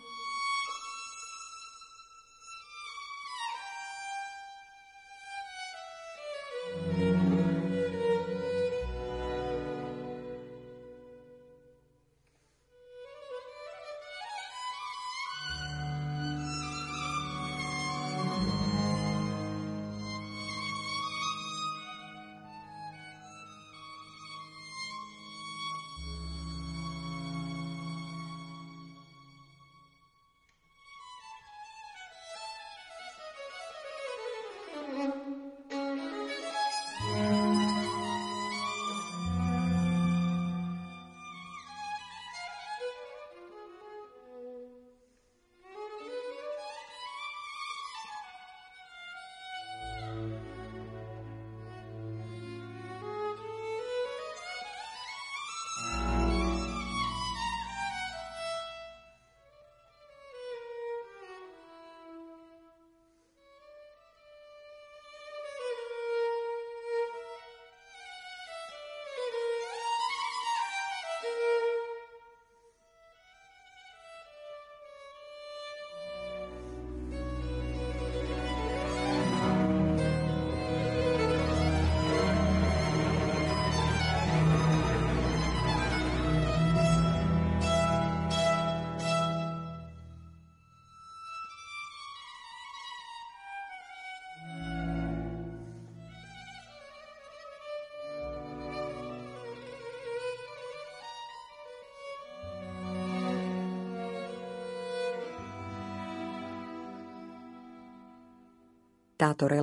dittatore 109.21 109.59